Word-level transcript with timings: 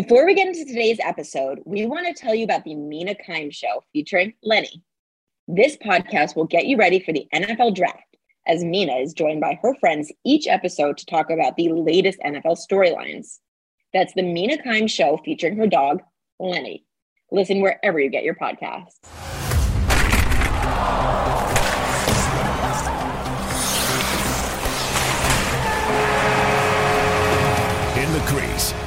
Before 0.00 0.24
we 0.24 0.34
get 0.36 0.46
into 0.46 0.64
today's 0.64 1.00
episode, 1.02 1.58
we 1.64 1.84
want 1.84 2.06
to 2.06 2.12
tell 2.12 2.32
you 2.32 2.44
about 2.44 2.62
the 2.62 2.76
Mina 2.76 3.16
Kimes 3.16 3.54
Show 3.54 3.82
featuring 3.92 4.32
Lenny. 4.44 4.80
This 5.48 5.76
podcast 5.76 6.36
will 6.36 6.44
get 6.44 6.66
you 6.66 6.76
ready 6.76 7.00
for 7.00 7.12
the 7.12 7.26
NFL 7.34 7.74
draft 7.74 8.16
as 8.46 8.62
Mina 8.62 8.92
is 8.92 9.12
joined 9.12 9.40
by 9.40 9.58
her 9.60 9.74
friends 9.80 10.12
each 10.24 10.46
episode 10.46 10.98
to 10.98 11.06
talk 11.06 11.30
about 11.30 11.56
the 11.56 11.72
latest 11.72 12.20
NFL 12.20 12.64
storylines. 12.64 13.38
That's 13.92 14.14
the 14.14 14.22
Mina 14.22 14.58
Kimes 14.58 14.90
Show 14.90 15.18
featuring 15.24 15.56
her 15.56 15.66
dog, 15.66 16.00
Lenny. 16.38 16.84
Listen 17.32 17.60
wherever 17.60 17.98
you 17.98 18.08
get 18.08 18.22
your 18.22 18.36
podcasts. 18.36 19.37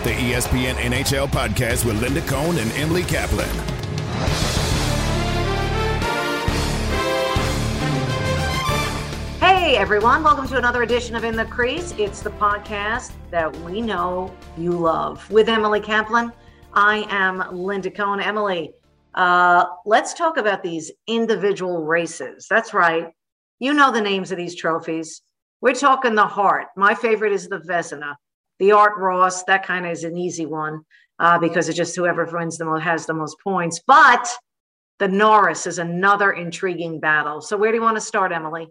The 0.04 0.10
ESPN 0.10 0.74
NHL 0.74 1.28
podcast 1.28 1.86
with 1.86 2.02
Linda 2.02 2.22
Cohn 2.22 2.58
and 2.58 2.72
Emily 2.72 3.04
Kaplan. 3.04 3.48
Hey 9.40 9.78
everyone, 9.78 10.24
welcome 10.24 10.48
to 10.48 10.58
another 10.58 10.82
edition 10.82 11.16
of 11.16 11.24
In 11.24 11.36
the 11.36 11.46
Crease. 11.46 11.94
It's 12.00 12.22
the 12.22 12.32
podcast 12.32 13.12
that 13.30 13.56
we 13.58 13.80
know 13.80 14.36
you 14.58 14.72
love. 14.72 15.30
With 15.30 15.48
Emily 15.48 15.80
Kaplan, 15.80 16.32
I 16.74 17.06
am 17.10 17.44
Linda 17.56 17.92
Cohn. 17.92 18.20
Emily, 18.20 18.74
uh, 19.14 19.66
let's 19.86 20.16
talk 20.16 20.38
about 20.38 20.64
these 20.64 20.92
individual 21.06 21.86
races. 21.86 22.48
That's 22.50 22.74
right. 22.74 23.10
You 23.60 23.76
know 23.76 23.92
the 23.92 24.02
names 24.02 24.32
of 24.32 24.38
these 24.38 24.56
trophies. 24.56 25.22
We're 25.62 25.74
talking 25.74 26.16
the 26.16 26.26
Hart. 26.26 26.70
My 26.76 26.96
favorite 26.96 27.34
is 27.34 27.48
the 27.48 27.60
Vezina. 27.60 28.16
The 28.62 28.74
Art 28.74 28.94
Ross, 28.96 29.44
that 29.46 29.66
kind 29.66 29.88
of 29.88 29.92
is 29.92 30.04
an 30.04 30.16
easy 30.16 30.46
one 30.46 30.86
uh, 31.18 31.40
because 31.40 31.68
it's 31.68 31.76
just 31.76 31.96
whoever 31.96 32.30
wins 32.32 32.60
the 32.60 32.66
most 32.66 32.84
has 32.84 33.08
the 33.08 33.14
most 33.16 33.38
points. 33.44 33.82
But 33.88 34.30
the 35.00 35.08
Norris 35.08 35.66
is 35.66 35.80
another 35.80 36.32
intriguing 36.32 37.00
battle. 37.00 37.42
So 37.42 37.58
where 37.58 37.72
do 37.72 37.78
you 37.78 37.82
want 37.82 37.98
to 37.98 38.02
start, 38.02 38.32
Emily? 38.32 38.68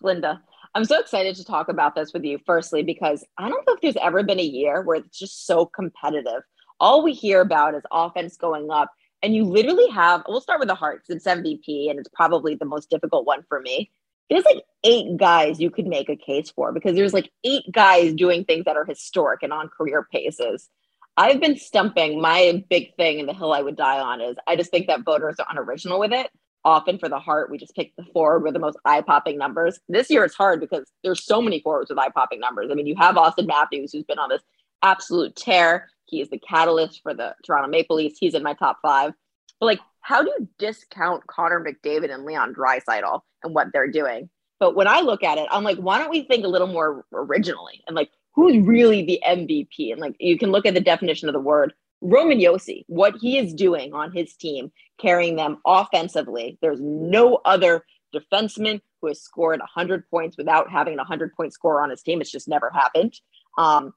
Linda, 0.00 0.40
I'm 0.72 0.84
so 0.84 1.00
excited 1.00 1.34
to 1.34 1.44
talk 1.44 1.68
about 1.68 1.96
this 1.96 2.12
with 2.12 2.22
you, 2.22 2.38
firstly, 2.46 2.84
because 2.84 3.24
I 3.36 3.48
don't 3.48 3.66
know 3.66 3.74
if 3.74 3.80
there's 3.80 3.96
ever 3.96 4.22
been 4.22 4.38
a 4.38 4.44
year 4.44 4.82
where 4.82 4.98
it's 4.98 5.18
just 5.18 5.46
so 5.46 5.66
competitive. 5.66 6.42
All 6.78 7.02
we 7.02 7.12
hear 7.12 7.40
about 7.40 7.74
is 7.74 7.82
offense 7.90 8.36
going 8.36 8.70
up. 8.70 8.92
And 9.20 9.34
you 9.34 9.46
literally 9.46 9.88
have, 9.88 10.22
we'll 10.28 10.40
start 10.40 10.60
with 10.60 10.68
the 10.68 10.76
Harts. 10.76 11.10
It's 11.10 11.26
MVP, 11.26 11.90
and 11.90 11.98
it's 11.98 12.08
probably 12.14 12.54
the 12.54 12.66
most 12.66 12.88
difficult 12.88 13.26
one 13.26 13.42
for 13.48 13.60
me. 13.60 13.90
There's 14.30 14.44
like 14.44 14.62
eight 14.84 15.16
guys 15.16 15.60
you 15.60 15.70
could 15.70 15.86
make 15.86 16.08
a 16.08 16.16
case 16.16 16.50
for 16.50 16.72
because 16.72 16.94
there's 16.94 17.12
like 17.12 17.30
eight 17.44 17.64
guys 17.70 18.14
doing 18.14 18.44
things 18.44 18.64
that 18.64 18.76
are 18.76 18.84
historic 18.84 19.42
and 19.42 19.52
on 19.52 19.68
career 19.68 20.06
paces. 20.10 20.68
I've 21.16 21.40
been 21.40 21.58
stumping 21.58 22.20
my 22.20 22.64
big 22.70 22.94
thing 22.96 23.18
in 23.18 23.26
the 23.26 23.34
hill 23.34 23.52
I 23.52 23.60
would 23.60 23.76
die 23.76 23.98
on 23.98 24.20
is 24.20 24.36
I 24.46 24.56
just 24.56 24.70
think 24.70 24.86
that 24.86 25.04
voters 25.04 25.36
are 25.38 25.46
unoriginal 25.50 25.98
with 25.98 26.12
it 26.12 26.30
often 26.64 26.98
for 26.98 27.08
the 27.08 27.18
Hart, 27.18 27.50
we 27.50 27.58
just 27.58 27.74
pick 27.74 27.92
the 27.96 28.04
forward 28.12 28.42
with 28.42 28.52
the 28.52 28.58
most 28.58 28.78
eye 28.84 29.00
popping 29.00 29.38
numbers. 29.38 29.78
This 29.88 30.10
year 30.10 30.24
it's 30.24 30.34
hard 30.34 30.60
because 30.60 30.90
there's 31.02 31.24
so 31.24 31.40
many 31.40 31.60
forwards 31.60 31.90
with 31.90 31.98
eye 31.98 32.10
popping 32.10 32.40
numbers. 32.40 32.68
I 32.70 32.74
mean, 32.74 32.86
you 32.86 32.96
have 32.96 33.16
Auston 33.16 33.46
Matthews, 33.46 33.92
who's 33.92 34.04
been 34.04 34.18
on 34.18 34.28
this 34.28 34.42
absolute 34.82 35.36
tear. 35.36 35.88
He 36.06 36.20
is 36.20 36.28
the 36.28 36.38
catalyst 36.38 37.02
for 37.02 37.14
the 37.14 37.34
Toronto 37.44 37.68
Maple 37.68 37.96
Leafs. 37.96 38.18
He's 38.18 38.34
in 38.34 38.42
my 38.42 38.54
top 38.54 38.78
five. 38.82 39.12
But 39.60 39.66
like, 39.66 39.80
how 40.00 40.22
do 40.22 40.30
you 40.38 40.48
discount 40.58 41.26
Connor 41.26 41.64
McDavid 41.64 42.12
and 42.12 42.24
Leon 42.24 42.54
Draisaitl 42.54 43.20
and 43.44 43.54
what 43.54 43.68
they're 43.72 43.90
doing? 43.90 44.30
But 44.58 44.74
when 44.74 44.88
I 44.88 45.00
look 45.00 45.22
at 45.22 45.38
it, 45.38 45.46
I'm 45.50 45.64
like, 45.64 45.78
why 45.78 45.98
don't 45.98 46.10
we 46.10 46.22
think 46.22 46.44
a 46.44 46.48
little 46.48 46.66
more 46.66 47.04
originally 47.12 47.82
and 47.86 47.94
like 47.94 48.10
who's 48.34 48.58
really 48.66 49.04
the 49.04 49.22
MVP? 49.26 49.92
And 49.92 50.00
like 50.00 50.16
you 50.18 50.38
can 50.38 50.50
look 50.50 50.66
at 50.66 50.74
the 50.74 50.80
definition 50.80 51.28
of 51.28 51.34
the 51.34 51.40
word 51.40 51.72
Roman 52.00 52.38
Josi, 52.38 52.84
what 52.86 53.16
he 53.20 53.38
is 53.38 53.52
doing 53.52 53.92
on 53.92 54.12
his 54.12 54.34
team, 54.34 54.72
carrying 54.98 55.36
them 55.36 55.58
offensively. 55.66 56.58
There's 56.62 56.80
no 56.80 57.40
other 57.44 57.84
defenseman 58.14 58.80
who 59.00 59.08
has 59.08 59.20
scored 59.20 59.60
100 59.60 60.08
points 60.10 60.36
without 60.36 60.70
having 60.70 60.94
a 60.94 60.98
100 60.98 61.34
point 61.34 61.52
score 61.52 61.82
on 61.82 61.90
his 61.90 62.02
team. 62.02 62.20
It's 62.20 62.30
just 62.30 62.48
never 62.48 62.70
happened. 62.70 63.14
Um, 63.58 63.92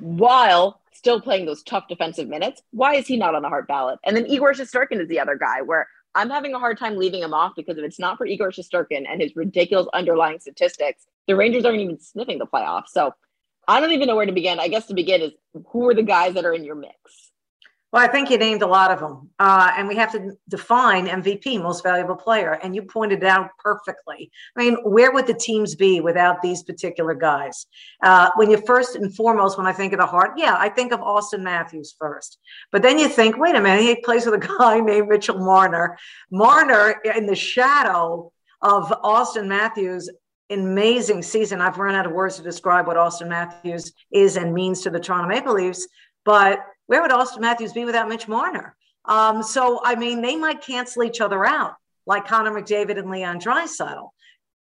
while 0.00 0.80
still 0.92 1.20
playing 1.20 1.46
those 1.46 1.62
tough 1.62 1.88
defensive 1.88 2.28
minutes, 2.28 2.62
why 2.72 2.94
is 2.94 3.06
he 3.06 3.16
not 3.16 3.34
on 3.34 3.42
the 3.42 3.48
Hart 3.48 3.68
ballot? 3.68 3.98
And 4.04 4.16
then 4.16 4.26
Igor 4.26 4.52
Shesterkin 4.52 5.00
is 5.00 5.08
the 5.08 5.20
other 5.20 5.36
guy 5.36 5.62
where 5.62 5.88
I'm 6.14 6.30
having 6.30 6.54
a 6.54 6.58
hard 6.58 6.78
time 6.78 6.96
leaving 6.96 7.22
him 7.22 7.34
off 7.34 7.52
because 7.56 7.78
if 7.78 7.84
it's 7.84 7.98
not 7.98 8.18
for 8.18 8.26
Igor 8.26 8.50
Shesterkin 8.50 9.04
and 9.08 9.20
his 9.20 9.36
ridiculous 9.36 9.86
underlying 9.92 10.40
statistics, 10.40 11.06
the 11.26 11.36
Rangers 11.36 11.64
aren't 11.64 11.80
even 11.80 12.00
sniffing 12.00 12.38
the 12.38 12.46
playoffs. 12.46 12.88
So 12.88 13.14
I 13.68 13.80
don't 13.80 13.92
even 13.92 14.08
know 14.08 14.16
where 14.16 14.26
to 14.26 14.32
begin. 14.32 14.58
I 14.58 14.68
guess 14.68 14.86
to 14.86 14.94
begin 14.94 15.20
is 15.20 15.32
who 15.68 15.86
are 15.86 15.94
the 15.94 16.02
guys 16.02 16.34
that 16.34 16.44
are 16.44 16.54
in 16.54 16.64
your 16.64 16.74
mix? 16.74 16.94
Well, 17.90 18.04
I 18.04 18.08
think 18.08 18.28
you 18.28 18.36
named 18.36 18.60
a 18.60 18.66
lot 18.66 18.90
of 18.90 19.00
them. 19.00 19.30
Uh, 19.38 19.72
and 19.76 19.88
we 19.88 19.96
have 19.96 20.12
to 20.12 20.32
define 20.48 21.06
MVP, 21.06 21.62
most 21.62 21.82
valuable 21.82 22.16
player. 22.16 22.52
And 22.62 22.74
you 22.74 22.82
pointed 22.82 23.22
it 23.22 23.26
out 23.26 23.50
perfectly. 23.58 24.30
I 24.56 24.60
mean, 24.60 24.76
where 24.84 25.10
would 25.10 25.26
the 25.26 25.34
teams 25.34 25.74
be 25.74 26.00
without 26.00 26.42
these 26.42 26.62
particular 26.62 27.14
guys? 27.14 27.66
Uh, 28.02 28.28
when 28.36 28.50
you 28.50 28.58
first 28.66 28.96
and 28.96 29.14
foremost, 29.14 29.56
when 29.56 29.66
I 29.66 29.72
think 29.72 29.94
of 29.94 30.00
the 30.00 30.06
Hart, 30.06 30.32
yeah, 30.36 30.56
I 30.58 30.68
think 30.68 30.92
of 30.92 31.00
Auston 31.00 31.40
Matthews 31.40 31.94
first. 31.98 32.38
But 32.72 32.82
then 32.82 32.98
you 32.98 33.08
think, 33.08 33.38
wait 33.38 33.54
a 33.54 33.60
minute, 33.60 33.82
he 33.82 33.96
plays 34.02 34.26
with 34.26 34.34
a 34.34 34.46
guy 34.58 34.80
named 34.84 35.08
Mitchell 35.08 35.38
Marner. 35.38 35.96
Marner 36.30 37.00
in 37.16 37.24
the 37.24 37.36
shadow 37.36 38.30
of 38.60 38.88
Auston 39.02 39.46
Matthews 39.46 40.10
amazing 40.50 41.22
season. 41.22 41.60
I've 41.60 41.78
run 41.78 41.94
out 41.94 42.06
of 42.06 42.12
words 42.12 42.36
to 42.36 42.42
describe 42.42 42.86
what 42.86 42.96
Auston 42.96 43.28
Matthews 43.28 43.92
is 44.12 44.36
and 44.36 44.54
means 44.54 44.80
to 44.82 44.90
the 44.90 45.00
Toronto 45.00 45.28
Maple 45.28 45.54
Leafs. 45.54 45.86
But 46.24 46.60
where 46.88 47.00
would 47.00 47.10
Auston 47.10 47.40
Matthews 47.40 47.72
be 47.72 47.84
without 47.84 48.08
Mitch 48.08 48.26
Marner? 48.26 48.74
Um, 49.04 49.42
so, 49.42 49.80
I 49.84 49.94
mean, 49.94 50.20
they 50.20 50.36
might 50.36 50.60
cancel 50.60 51.04
each 51.04 51.20
other 51.20 51.46
out 51.46 51.74
like 52.06 52.26
Connor 52.26 52.50
McDavid 52.50 52.98
and 52.98 53.10
Leon 53.10 53.38
Draisaitl. 53.40 54.08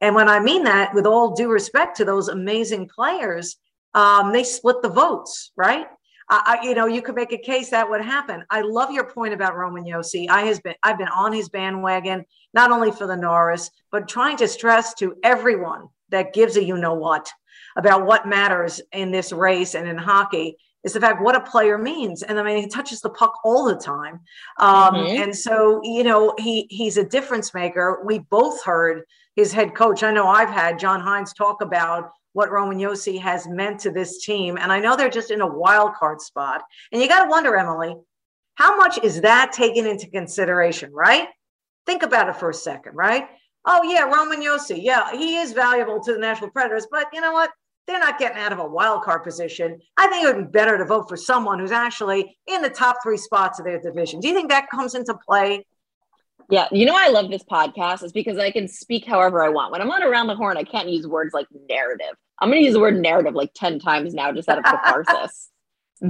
And 0.00 0.14
when 0.14 0.28
I 0.28 0.40
mean 0.40 0.64
that, 0.64 0.94
with 0.94 1.06
all 1.06 1.34
due 1.34 1.50
respect 1.50 1.98
to 1.98 2.04
those 2.04 2.28
amazing 2.28 2.88
players, 2.88 3.56
um, 3.94 4.32
they 4.32 4.42
split 4.42 4.82
the 4.82 4.88
votes, 4.88 5.52
right? 5.56 5.86
I, 6.30 6.60
you 6.62 6.74
know, 6.74 6.86
you 6.86 7.02
could 7.02 7.14
make 7.14 7.32
a 7.32 7.38
case 7.38 7.68
that 7.70 7.88
would 7.88 8.00
happen. 8.00 8.44
I 8.48 8.62
love 8.62 8.90
your 8.90 9.04
point 9.04 9.34
about 9.34 9.56
Roman 9.56 9.84
Josi. 9.84 10.28
I 10.30 10.42
has 10.42 10.58
been, 10.58 10.74
I've 10.82 10.96
been 10.96 11.08
on 11.08 11.34
his 11.34 11.50
bandwagon, 11.50 12.24
not 12.54 12.70
only 12.70 12.90
for 12.90 13.06
the 13.06 13.16
Norris, 13.16 13.70
but 13.92 14.08
trying 14.08 14.38
to 14.38 14.48
stress 14.48 14.94
to 14.94 15.16
everyone 15.22 15.88
that 16.08 16.32
gives 16.32 16.56
a 16.56 16.64
you 16.64 16.78
know 16.78 16.94
what 16.94 17.30
about 17.76 18.06
what 18.06 18.26
matters 18.26 18.80
in 18.92 19.10
this 19.10 19.32
race 19.32 19.74
and 19.74 19.86
in 19.86 19.98
hockey 19.98 20.56
is 20.84 20.92
the 20.92 21.00
fact 21.00 21.22
what 21.22 21.34
a 21.34 21.40
player 21.40 21.78
means. 21.78 22.22
And 22.22 22.38
I 22.38 22.42
mean, 22.42 22.58
he 22.58 22.68
touches 22.68 23.00
the 23.00 23.10
puck 23.10 23.40
all 23.44 23.64
the 23.64 23.76
time. 23.76 24.20
Um, 24.58 24.94
mm-hmm. 24.94 25.22
And 25.22 25.36
so, 25.36 25.80
you 25.82 26.04
know, 26.04 26.34
he 26.38 26.66
he's 26.70 26.96
a 26.96 27.04
difference 27.04 27.54
maker. 27.54 28.02
We 28.04 28.20
both 28.20 28.62
heard 28.62 29.04
his 29.34 29.52
head 29.52 29.74
coach. 29.74 30.02
I 30.02 30.12
know 30.12 30.28
I've 30.28 30.50
had 30.50 30.78
John 30.78 31.00
Hynes 31.00 31.34
talk 31.34 31.62
about 31.62 32.10
what 32.34 32.50
Roman 32.50 32.78
Josi 32.78 33.18
has 33.20 33.46
meant 33.48 33.80
to 33.80 33.90
this 33.90 34.24
team. 34.24 34.58
And 34.60 34.72
I 34.72 34.80
know 34.80 34.96
they're 34.96 35.08
just 35.08 35.30
in 35.30 35.40
a 35.40 35.46
wild 35.46 35.94
card 35.94 36.20
spot. 36.20 36.62
And 36.92 37.00
you 37.00 37.08
got 37.08 37.24
to 37.24 37.30
wonder, 37.30 37.56
Emily, 37.56 37.96
how 38.56 38.76
much 38.76 38.98
is 39.02 39.20
that 39.22 39.52
taken 39.52 39.86
into 39.86 40.08
consideration, 40.08 40.92
right? 40.92 41.28
Think 41.86 42.02
about 42.02 42.28
it 42.28 42.36
for 42.36 42.50
a 42.50 42.54
second, 42.54 42.94
right? 42.94 43.28
Oh, 43.66 43.82
yeah, 43.84 44.02
Roman 44.02 44.42
Josi. 44.42 44.82
Yeah, 44.82 45.12
he 45.12 45.36
is 45.36 45.52
valuable 45.52 46.00
to 46.00 46.12
the 46.12 46.18
Nashville 46.18 46.50
Predators, 46.50 46.86
but 46.90 47.06
you 47.12 47.20
know 47.20 47.32
what? 47.32 47.50
They're 47.86 48.00
not 48.00 48.18
getting 48.18 48.38
out 48.38 48.52
of 48.52 48.58
a 48.58 48.66
wild 48.66 49.02
card 49.02 49.24
position. 49.24 49.78
I 49.96 50.06
think 50.06 50.24
it 50.24 50.34
would 50.34 50.46
be 50.46 50.50
better 50.50 50.78
to 50.78 50.84
vote 50.84 51.08
for 51.08 51.16
someone 51.16 51.58
who's 51.58 51.72
actually 51.72 52.36
in 52.46 52.62
the 52.62 52.70
top 52.70 52.96
three 53.02 53.18
spots 53.18 53.58
of 53.58 53.66
their 53.66 53.80
division. 53.80 54.20
Do 54.20 54.28
you 54.28 54.34
think 54.34 54.50
that 54.50 54.70
comes 54.70 54.94
into 54.94 55.14
play 55.26 55.64
yeah, 56.50 56.68
you 56.70 56.84
know 56.84 56.94
I 56.96 57.08
love 57.08 57.30
this 57.30 57.42
podcast 57.42 58.02
is 58.02 58.12
because 58.12 58.38
I 58.38 58.50
can 58.50 58.68
speak 58.68 59.06
however 59.06 59.42
I 59.42 59.48
want. 59.48 59.72
When 59.72 59.80
I'm 59.80 59.90
on 59.90 60.02
around 60.02 60.26
the 60.26 60.36
horn, 60.36 60.56
I 60.56 60.64
can't 60.64 60.88
use 60.88 61.06
words 61.06 61.32
like 61.32 61.46
narrative. 61.68 62.14
I'm 62.38 62.50
going 62.50 62.60
to 62.60 62.64
use 62.64 62.74
the 62.74 62.80
word 62.80 63.00
narrative 63.00 63.34
like 63.34 63.52
10 63.54 63.78
times 63.78 64.12
now 64.12 64.32
just 64.32 64.48
out 64.48 64.58
of 64.58 64.64
catharsis. 64.64 65.50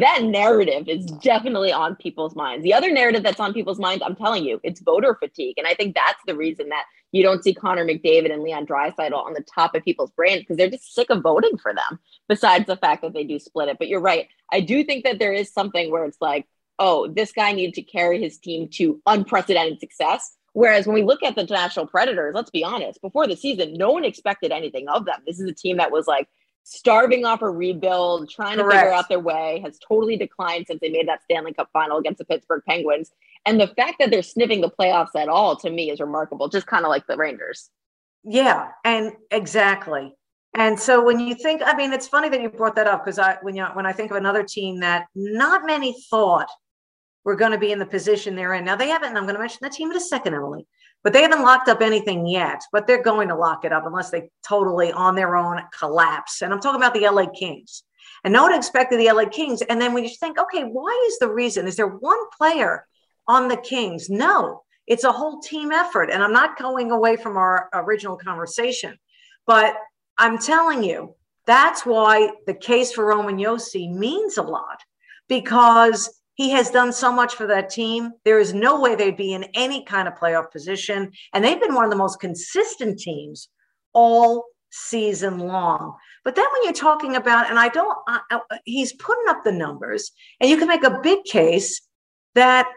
that 0.00 0.24
narrative 0.24 0.88
is 0.88 1.06
definitely 1.06 1.72
on 1.72 1.94
people's 1.94 2.34
minds. 2.34 2.64
The 2.64 2.74
other 2.74 2.90
narrative 2.90 3.22
that's 3.22 3.38
on 3.38 3.54
people's 3.54 3.78
minds, 3.78 4.02
I'm 4.04 4.16
telling 4.16 4.44
you, 4.44 4.60
it's 4.64 4.80
voter 4.80 5.14
fatigue. 5.14 5.56
And 5.56 5.68
I 5.68 5.74
think 5.74 5.94
that's 5.94 6.18
the 6.26 6.34
reason 6.34 6.68
that 6.70 6.84
you 7.12 7.22
don't 7.22 7.44
see 7.44 7.54
Connor 7.54 7.86
McDavid 7.86 8.32
and 8.32 8.42
Leon 8.42 8.66
Draisaitl 8.66 9.14
on 9.14 9.34
the 9.34 9.44
top 9.54 9.76
of 9.76 9.84
people's 9.84 10.10
brains 10.10 10.40
because 10.40 10.56
they're 10.56 10.68
just 10.68 10.94
sick 10.94 11.10
of 11.10 11.22
voting 11.22 11.56
for 11.58 11.72
them, 11.72 12.00
besides 12.28 12.66
the 12.66 12.76
fact 12.76 13.02
that 13.02 13.12
they 13.12 13.22
do 13.22 13.38
split 13.38 13.68
it. 13.68 13.78
But 13.78 13.86
you're 13.86 14.00
right. 14.00 14.26
I 14.50 14.60
do 14.60 14.82
think 14.82 15.04
that 15.04 15.20
there 15.20 15.32
is 15.32 15.52
something 15.52 15.92
where 15.92 16.04
it's 16.04 16.20
like, 16.20 16.48
oh, 16.80 17.06
this 17.06 17.30
guy 17.30 17.52
needed 17.52 17.74
to 17.74 17.82
carry 17.82 18.20
his 18.20 18.38
team 18.38 18.68
to 18.74 19.00
unprecedented 19.06 19.78
success. 19.78 20.36
Whereas 20.54 20.86
when 20.86 20.94
we 20.94 21.04
look 21.04 21.22
at 21.22 21.36
the 21.36 21.44
Nashville 21.44 21.86
Predators, 21.86 22.34
let's 22.34 22.50
be 22.50 22.64
honest, 22.64 23.00
before 23.00 23.28
the 23.28 23.36
season, 23.36 23.74
no 23.74 23.92
one 23.92 24.04
expected 24.04 24.50
anything 24.50 24.88
of 24.88 25.04
them. 25.04 25.20
This 25.24 25.38
is 25.38 25.48
a 25.48 25.54
team 25.54 25.76
that 25.76 25.92
was 25.92 26.08
like 26.08 26.28
starving 26.64 27.24
off 27.24 27.42
a 27.42 27.50
rebuild, 27.50 28.28
trying 28.28 28.58
Correct. 28.58 28.72
to 28.72 28.78
figure 28.78 28.92
out 28.92 29.08
their 29.08 29.20
way, 29.20 29.60
has 29.64 29.78
totally 29.78 30.16
declined 30.16 30.66
since 30.66 30.80
they 30.80 30.88
made 30.88 31.06
that 31.08 31.22
Stanley 31.22 31.52
Cup 31.52 31.68
final 31.72 31.98
against 31.98 32.18
the 32.18 32.24
Pittsburgh 32.24 32.62
Penguins. 32.66 33.10
And 33.46 33.60
the 33.60 33.68
fact 33.68 33.96
that 34.00 34.10
they're 34.10 34.22
sniffing 34.22 34.62
the 34.62 34.70
playoffs 34.70 35.14
at 35.14 35.28
all 35.28 35.56
to 35.56 35.70
me 35.70 35.90
is 35.90 36.00
remarkable, 36.00 36.48
just 36.48 36.66
kind 36.66 36.84
of 36.84 36.88
like 36.88 37.06
the 37.06 37.16
Rangers. 37.16 37.70
Yeah, 38.24 38.70
and 38.84 39.12
exactly. 39.30 40.14
And 40.56 40.78
so 40.80 41.04
when 41.04 41.20
you 41.20 41.34
think, 41.34 41.60
I 41.64 41.76
mean, 41.76 41.92
it's 41.92 42.08
funny 42.08 42.28
that 42.30 42.40
you 42.40 42.48
brought 42.48 42.76
that 42.76 42.86
up 42.86 43.04
because 43.04 43.18
I 43.18 43.36
when 43.42 43.54
you 43.54 43.64
when 43.74 43.86
I 43.86 43.92
think 43.92 44.10
of 44.10 44.16
another 44.16 44.42
team 44.42 44.80
that 44.80 45.06
not 45.14 45.66
many 45.66 45.94
thought 46.08 46.48
were 47.24 47.34
going 47.34 47.52
to 47.52 47.58
be 47.58 47.72
in 47.72 47.78
the 47.78 47.86
position 47.86 48.34
they're 48.34 48.54
in. 48.54 48.64
Now 48.64 48.76
they 48.76 48.88
haven't, 48.88 49.10
and 49.10 49.18
I'm 49.18 49.24
going 49.24 49.34
to 49.34 49.40
mention 49.40 49.58
the 49.62 49.70
team 49.70 49.90
in 49.90 49.96
a 49.96 50.00
second, 50.00 50.34
Emily, 50.34 50.66
but 51.04 51.12
they 51.12 51.22
haven't 51.22 51.42
locked 51.42 51.68
up 51.68 51.82
anything 51.82 52.26
yet, 52.26 52.62
but 52.72 52.86
they're 52.86 53.02
going 53.02 53.28
to 53.28 53.36
lock 53.36 53.64
it 53.66 53.72
up 53.72 53.86
unless 53.86 54.10
they 54.10 54.30
totally 54.46 54.90
on 54.90 55.14
their 55.14 55.36
own 55.36 55.60
collapse. 55.78 56.40
And 56.40 56.52
I'm 56.52 56.60
talking 56.60 56.80
about 56.80 56.94
the 56.94 57.08
LA 57.08 57.26
Kings. 57.26 57.84
And 58.24 58.32
no 58.32 58.42
one 58.42 58.54
expected 58.54 58.98
the 58.98 59.12
LA 59.12 59.26
Kings. 59.26 59.60
And 59.60 59.80
then 59.80 59.92
when 59.92 60.02
you 60.02 60.10
think, 60.10 60.38
okay, 60.38 60.62
why 60.62 61.04
is 61.08 61.18
the 61.18 61.30
reason? 61.30 61.66
Is 61.66 61.76
there 61.76 61.88
one 61.88 62.18
player 62.36 62.86
on 63.28 63.48
the 63.48 63.56
Kings? 63.58 64.08
No, 64.08 64.62
it's 64.86 65.04
a 65.04 65.12
whole 65.12 65.40
team 65.40 65.72
effort. 65.72 66.10
And 66.10 66.22
I'm 66.22 66.32
not 66.32 66.58
going 66.58 66.90
away 66.90 67.16
from 67.16 67.36
our 67.36 67.68
original 67.74 68.16
conversation, 68.16 68.98
but 69.46 69.76
I'm 70.16 70.38
telling 70.38 70.82
you, 70.82 71.14
that's 71.46 71.84
why 71.84 72.30
the 72.46 72.54
case 72.54 72.92
for 72.92 73.04
Roman 73.04 73.36
Josi 73.36 73.92
means 73.92 74.38
a 74.38 74.42
lot 74.42 74.80
because 75.28 76.08
he 76.34 76.50
has 76.50 76.70
done 76.70 76.92
so 76.92 77.12
much 77.12 77.34
for 77.34 77.46
that 77.46 77.70
team. 77.70 78.12
There 78.24 78.40
is 78.40 78.52
no 78.52 78.80
way 78.80 78.94
they'd 78.94 79.16
be 79.16 79.32
in 79.32 79.44
any 79.54 79.84
kind 79.84 80.08
of 80.08 80.14
playoff 80.14 80.50
position. 80.50 81.12
And 81.32 81.44
they've 81.44 81.60
been 81.60 81.74
one 81.74 81.84
of 81.84 81.90
the 81.90 81.96
most 81.96 82.20
consistent 82.20 82.98
teams 82.98 83.48
all 83.92 84.44
season 84.70 85.38
long. 85.38 85.94
But 86.24 86.34
then 86.34 86.46
when 86.52 86.64
you're 86.64 86.72
talking 86.72 87.14
about, 87.14 87.48
and 87.48 87.58
I 87.58 87.68
don't, 87.68 87.96
uh, 88.08 88.18
uh, 88.30 88.38
he's 88.64 88.92
putting 88.94 89.28
up 89.28 89.44
the 89.44 89.52
numbers, 89.52 90.10
and 90.40 90.50
you 90.50 90.56
can 90.56 90.66
make 90.66 90.82
a 90.82 90.98
big 91.02 91.22
case 91.24 91.80
that 92.34 92.68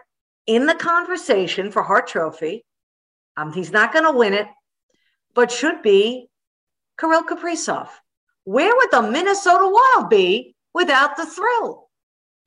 in 0.46 0.66
the 0.66 0.74
conversation 0.74 1.72
for 1.72 1.82
Hart 1.82 2.06
Trophy, 2.06 2.64
um, 3.36 3.52
he's 3.52 3.72
not 3.72 3.92
going 3.92 4.04
to 4.04 4.16
win 4.16 4.34
it, 4.34 4.46
but 5.34 5.50
should 5.50 5.82
be 5.82 6.28
Kirill 6.98 7.24
Kaprizov. 7.24 7.88
Where 8.44 8.74
would 8.74 8.90
the 8.92 9.02
Minnesota 9.02 9.68
Wild 9.68 10.10
be 10.10 10.54
without 10.72 11.16
the 11.16 11.26
thrill? 11.26 11.87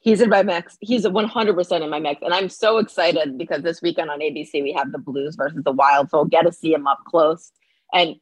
He's 0.02 0.20
in 0.20 0.30
my 0.30 0.42
mix. 0.42 0.78
He's 0.82 1.06
100% 1.06 1.82
in 1.82 1.90
my 1.90 2.00
mix. 2.00 2.22
And 2.24 2.34
I'm 2.34 2.50
so 2.50 2.80
excited 2.80 3.38
because 3.38 3.62
this 3.62 3.82
weekend 3.82 4.10
on 4.10 4.20
ABC, 4.20 4.62
we 4.64 4.74
have 4.74 4.92
the 4.92 4.98
Blues 4.98 5.36
versus 5.36 5.64
the 5.64 5.72
Wild. 5.72 6.10
So 6.10 6.20
I'll 6.20 6.26
get 6.26 6.42
to 6.44 6.52
see 6.52 6.74
him 6.74 6.88
up 6.88 7.00
close. 7.06 7.52
And 7.94 8.16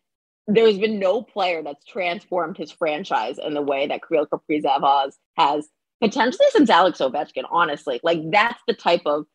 there's 0.47 0.77
been 0.77 0.99
no 0.99 1.21
player 1.21 1.63
that's 1.63 1.85
transformed 1.85 2.57
his 2.57 2.71
franchise 2.71 3.37
in 3.37 3.53
the 3.53 3.61
way 3.61 3.87
that 3.87 4.01
Kirill 4.05 4.27
Kaprizov 4.27 5.11
has 5.37 5.69
potentially 6.01 6.47
since 6.51 6.69
Alex 6.69 6.99
Ovechkin, 6.99 7.45
honestly. 7.49 7.99
Like 8.03 8.19
that's 8.29 8.61
the 8.67 8.73
type 8.73 9.03
of 9.05 9.25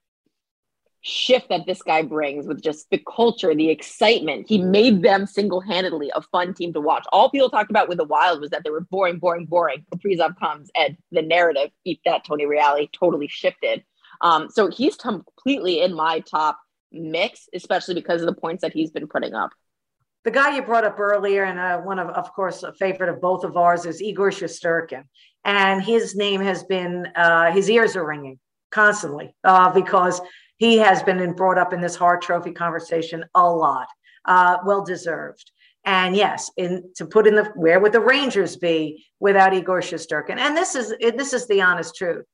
shift 1.07 1.51
that 1.51 1.67
this 1.67 1.83
guy 1.83 2.01
brings 2.01 2.47
with 2.47 2.63
just 2.63 2.89
the 2.91 3.01
culture, 3.15 3.55
the 3.55 3.69
excitement. 3.69 4.47
He 4.49 4.57
made 4.57 5.03
them 5.03 5.27
single 5.27 5.61
handedly 5.61 6.11
a 6.15 6.23
fun 6.23 6.55
team 6.55 6.73
to 6.73 6.81
watch. 6.81 7.05
All 7.13 7.29
people 7.29 7.51
talked 7.51 7.71
about 7.71 7.91
with 7.91 7.99
the 7.99 8.05
Wild 8.05 8.41
was 8.41 8.49
that 8.51 8.65
they 8.65 8.71
were 8.71 8.81
boring, 8.81 9.19
boring, 9.19 9.45
boring. 9.45 9.85
Kaprizov 9.95 10.39
comes 10.39 10.71
and 10.75 10.97
the 11.13 11.21
narrative, 11.21 11.71
eat 11.85 12.01
that 12.07 12.25
Tony 12.25 12.47
Reali, 12.47 12.91
totally 12.91 13.29
shifted. 13.29 13.85
Um, 14.23 14.49
so 14.49 14.71
he's 14.71 14.97
completely 14.97 15.83
in 15.83 15.95
my 15.95 16.21
top 16.21 16.59
mix, 16.91 17.51
especially 17.53 17.95
because 17.95 18.23
of 18.23 18.27
the 18.27 18.41
points 18.41 18.63
that 18.63 18.73
he's 18.73 18.91
been 18.91 19.07
putting 19.07 19.35
up. 19.35 19.51
The 20.25 20.31
guy 20.31 20.57
you 20.57 20.63
brought 20.63 20.85
up 20.85 20.99
earlier, 20.99 21.45
and 21.45 21.59
uh, 21.59 21.81
one 21.81 21.99
of, 21.99 22.09
of 22.09 22.33
course, 22.33 22.63
a 22.63 22.73
favorite 22.73 23.11
of 23.11 23.21
both 23.21 23.45
of 23.45 23.59
ours 23.59 23.85
is 23.85 24.01
Igor 24.01 24.31
Shesterkin. 24.31 25.05
And 25.45 25.83
his 25.83 26.17
name 26.17 26.41
has 26.41 26.65
been, 26.65 27.09
uh, 27.15 27.53
his 27.53 27.69
ears 27.69 27.95
are 27.95 28.07
ringing 28.07 28.39
constantly 28.71 29.35
uh, 29.45 29.71
because 29.71 30.23
he 30.57 30.79
has 30.79 31.03
been 31.03 31.33
brought 31.33 31.59
up 31.59 31.73
in 31.73 31.81
this 31.81 31.97
Hart 31.97 32.23
Trophy 32.23 32.53
conversation 32.53 33.25
a 33.35 33.51
lot. 33.51 33.89
Uh, 34.25 34.59
well 34.65 34.85
deserved. 34.85 35.51
And 35.85 36.17
yes, 36.17 36.51
in 36.57 36.91
to 36.97 37.05
put 37.05 37.27
in 37.27 37.35
the 37.35 37.45
where 37.57 37.79
would 37.79 37.93
the 37.93 38.01
Rangers 38.01 38.57
be 38.57 39.05
without 39.21 39.53
Igor 39.53 39.81
Shesterkin? 39.81 40.39
And 40.39 40.57
this 40.57 40.75
is 40.75 40.95
this 41.17 41.35
is 41.35 41.47
the 41.47 41.61
honest 41.61 41.95
truth. 41.95 42.25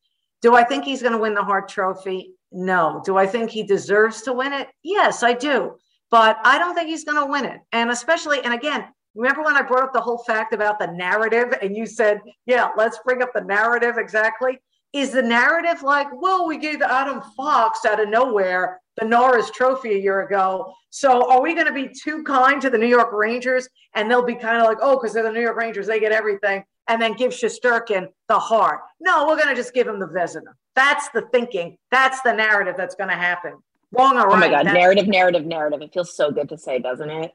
Do 0.40 0.54
I 0.54 0.62
think 0.62 0.84
he's 0.84 1.02
going 1.02 1.12
to 1.12 1.18
win 1.18 1.34
the 1.34 1.42
Hart 1.42 1.68
Trophy? 1.68 2.32
No. 2.52 3.02
Do 3.04 3.16
I 3.16 3.26
think 3.26 3.50
he 3.50 3.62
deserves 3.62 4.22
to 4.22 4.32
win 4.32 4.52
it? 4.52 4.68
Yes, 4.82 5.22
I 5.22 5.34
do. 5.34 5.76
But 6.10 6.38
I 6.44 6.58
don't 6.58 6.74
think 6.74 6.88
he's 6.88 7.04
going 7.04 7.18
to 7.18 7.30
win 7.30 7.44
it. 7.44 7.60
And 7.72 7.90
especially, 7.90 8.42
and 8.42 8.54
again, 8.54 8.86
remember 9.14 9.42
when 9.42 9.56
I 9.56 9.62
brought 9.62 9.84
up 9.84 9.92
the 9.92 10.00
whole 10.00 10.18
fact 10.18 10.52
about 10.52 10.78
the 10.78 10.88
narrative 10.88 11.54
and 11.62 11.76
you 11.76 11.86
said, 11.86 12.20
yeah, 12.46 12.68
let's 12.76 12.98
bring 13.04 13.22
up 13.22 13.32
the 13.34 13.42
narrative 13.42 13.96
exactly? 13.98 14.58
Is 14.92 15.12
the 15.12 15.22
narrative 15.22 15.82
like, 15.82 16.08
well, 16.12 16.46
we 16.46 16.58
gave 16.58 16.82
Adam 16.82 17.22
Fox 17.36 17.84
out 17.84 18.00
of 18.00 18.08
nowhere 18.08 18.80
the 18.96 19.06
Norris 19.06 19.50
Trophy 19.50 19.94
a 19.94 19.98
year 19.98 20.22
ago. 20.22 20.72
So 20.90 21.30
are 21.30 21.40
we 21.40 21.54
going 21.54 21.66
to 21.66 21.72
be 21.72 21.88
too 21.88 22.24
kind 22.24 22.60
to 22.60 22.70
the 22.70 22.78
New 22.78 22.88
York 22.88 23.12
Rangers? 23.12 23.68
And 23.94 24.10
they'll 24.10 24.24
be 24.24 24.34
kind 24.34 24.58
of 24.58 24.64
like, 24.64 24.78
oh, 24.80 24.96
because 24.96 25.12
they're 25.12 25.22
the 25.22 25.32
New 25.32 25.40
York 25.40 25.56
Rangers, 25.56 25.86
they 25.86 26.00
get 26.00 26.12
everything. 26.12 26.64
And 26.88 27.00
then 27.00 27.12
give 27.12 27.30
Shesterkin 27.30 28.08
the 28.28 28.38
Hart. 28.38 28.80
No, 28.98 29.28
we're 29.28 29.36
going 29.36 29.48
to 29.48 29.54
just 29.54 29.72
give 29.72 29.86
him 29.86 30.00
the 30.00 30.06
Vezina. 30.06 30.52
That's 30.74 31.08
the 31.10 31.22
thinking. 31.30 31.76
That's 31.92 32.20
the 32.22 32.32
narrative 32.32 32.74
that's 32.76 32.96
going 32.96 33.10
to 33.10 33.16
happen. 33.16 33.58
Wrong 33.92 34.16
or 34.16 34.26
right. 34.26 34.34
Oh 34.34 34.36
my 34.36 34.48
God, 34.48 34.64
narrative, 34.66 35.06
narrative, 35.06 35.44
narrative. 35.46 35.82
It 35.82 35.92
feels 35.92 36.16
so 36.16 36.32
good 36.32 36.48
to 36.48 36.58
say, 36.58 36.80
doesn't 36.80 37.10
it? 37.10 37.32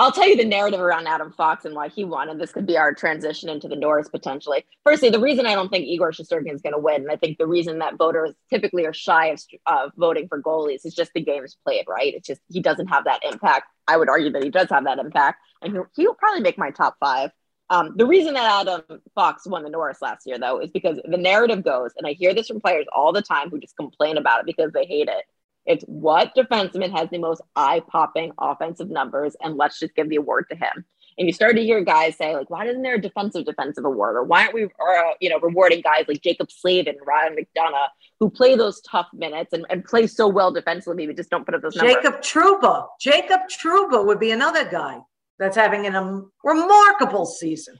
I'll 0.00 0.12
tell 0.12 0.28
you 0.28 0.36
the 0.36 0.44
narrative 0.44 0.78
around 0.78 1.08
Adam 1.08 1.32
Fox 1.32 1.64
and 1.64 1.74
why 1.74 1.88
he 1.88 2.04
won, 2.04 2.28
and 2.28 2.40
this 2.40 2.52
could 2.52 2.66
be 2.66 2.78
our 2.78 2.94
transition 2.94 3.48
into 3.48 3.66
the 3.66 3.74
Norris 3.74 4.08
potentially. 4.08 4.64
Firstly, 4.84 5.10
the 5.10 5.18
reason 5.18 5.44
I 5.44 5.56
don't 5.56 5.70
think 5.70 5.86
Igor 5.86 6.12
Shesterkin 6.12 6.54
is 6.54 6.62
going 6.62 6.74
to 6.74 6.78
win, 6.78 7.02
and 7.02 7.10
I 7.10 7.16
think 7.16 7.36
the 7.36 7.48
reason 7.48 7.80
that 7.80 7.98
voters 7.98 8.32
typically 8.48 8.86
are 8.86 8.92
shy 8.92 9.26
of 9.26 9.40
uh, 9.66 9.88
voting 9.96 10.28
for 10.28 10.40
goalies 10.40 10.86
is 10.86 10.94
just 10.94 11.12
the 11.14 11.20
games 11.20 11.56
played, 11.64 11.86
right? 11.88 12.14
It's 12.14 12.28
just 12.28 12.40
he 12.48 12.60
doesn't 12.60 12.86
have 12.86 13.04
that 13.04 13.24
impact. 13.24 13.66
I 13.88 13.96
would 13.96 14.08
argue 14.08 14.30
that 14.30 14.44
he 14.44 14.50
does 14.50 14.68
have 14.70 14.84
that 14.84 15.00
impact, 15.00 15.40
and 15.62 15.72
he'll, 15.72 15.86
he'll 15.96 16.14
probably 16.14 16.42
make 16.42 16.58
my 16.58 16.70
top 16.70 16.96
five. 17.00 17.30
Um, 17.70 17.94
the 17.96 18.06
reason 18.06 18.34
that 18.34 18.60
Adam 18.60 19.00
Fox 19.16 19.46
won 19.46 19.64
the 19.64 19.68
Norris 19.68 20.00
last 20.00 20.26
year, 20.26 20.38
though, 20.38 20.60
is 20.60 20.70
because 20.70 21.00
the 21.04 21.18
narrative 21.18 21.64
goes, 21.64 21.90
and 21.98 22.06
I 22.06 22.12
hear 22.12 22.34
this 22.34 22.46
from 22.46 22.60
players 22.60 22.86
all 22.94 23.12
the 23.12 23.20
time 23.20 23.50
who 23.50 23.58
just 23.58 23.76
complain 23.76 24.16
about 24.16 24.40
it 24.40 24.46
because 24.46 24.72
they 24.72 24.86
hate 24.86 25.08
it 25.08 25.24
it's 25.68 25.84
what 25.84 26.34
defenseman 26.34 26.90
has 26.96 27.10
the 27.10 27.18
most 27.18 27.42
eye 27.54 27.82
popping 27.86 28.32
offensive 28.38 28.88
numbers, 28.88 29.36
and 29.42 29.56
let's 29.56 29.78
just 29.78 29.94
give 29.94 30.08
the 30.08 30.16
award 30.16 30.46
to 30.50 30.56
him. 30.56 30.84
And 31.18 31.26
you 31.26 31.32
start 31.32 31.56
to 31.56 31.62
hear 31.62 31.82
guys 31.82 32.16
say, 32.16 32.34
like, 32.34 32.48
why 32.48 32.64
isn't 32.64 32.82
there 32.82 32.94
a 32.94 33.00
defensive 33.00 33.44
defensive 33.44 33.84
award? 33.84 34.16
Or 34.16 34.24
why 34.24 34.42
aren't 34.42 34.54
we, 34.54 34.64
uh, 34.64 35.12
you 35.20 35.28
know, 35.28 35.38
rewarding 35.40 35.82
guys 35.82 36.06
like 36.08 36.22
Jaccob 36.22 36.50
Slavin, 36.50 36.96
Ryan 37.06 37.36
McDonagh, 37.36 37.88
who 38.18 38.30
play 38.30 38.56
those 38.56 38.80
tough 38.80 39.08
minutes 39.12 39.52
and, 39.52 39.66
and 39.68 39.84
play 39.84 40.06
so 40.06 40.26
well 40.26 40.52
defensively, 40.52 41.06
but 41.06 41.16
just 41.16 41.28
don't 41.28 41.44
put 41.44 41.54
up 41.54 41.60
those 41.60 41.76
numbers? 41.76 41.96
Jacob 41.96 42.20
Trouba. 42.22 42.86
Jacob 42.98 43.40
Trouba 43.50 44.06
would 44.06 44.20
be 44.20 44.30
another 44.30 44.64
guy 44.70 45.00
that's 45.38 45.56
having 45.56 45.86
a 45.86 46.22
remarkable 46.44 47.26
season. 47.26 47.76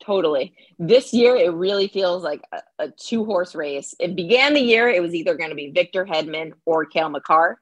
Totally. 0.00 0.54
This 0.78 1.12
year, 1.12 1.36
it 1.36 1.52
really 1.52 1.88
feels 1.88 2.22
like 2.22 2.42
a, 2.52 2.84
a 2.84 2.90
two 2.90 3.24
horse 3.24 3.54
race. 3.54 3.94
It 3.98 4.16
began 4.16 4.54
the 4.54 4.60
year, 4.60 4.88
it 4.88 5.00
was 5.00 5.14
either 5.14 5.34
going 5.34 5.50
to 5.50 5.56
be 5.56 5.70
Victor 5.70 6.04
Hedman 6.04 6.52
or 6.66 6.84
Cale 6.84 7.08
Makar. 7.08 7.58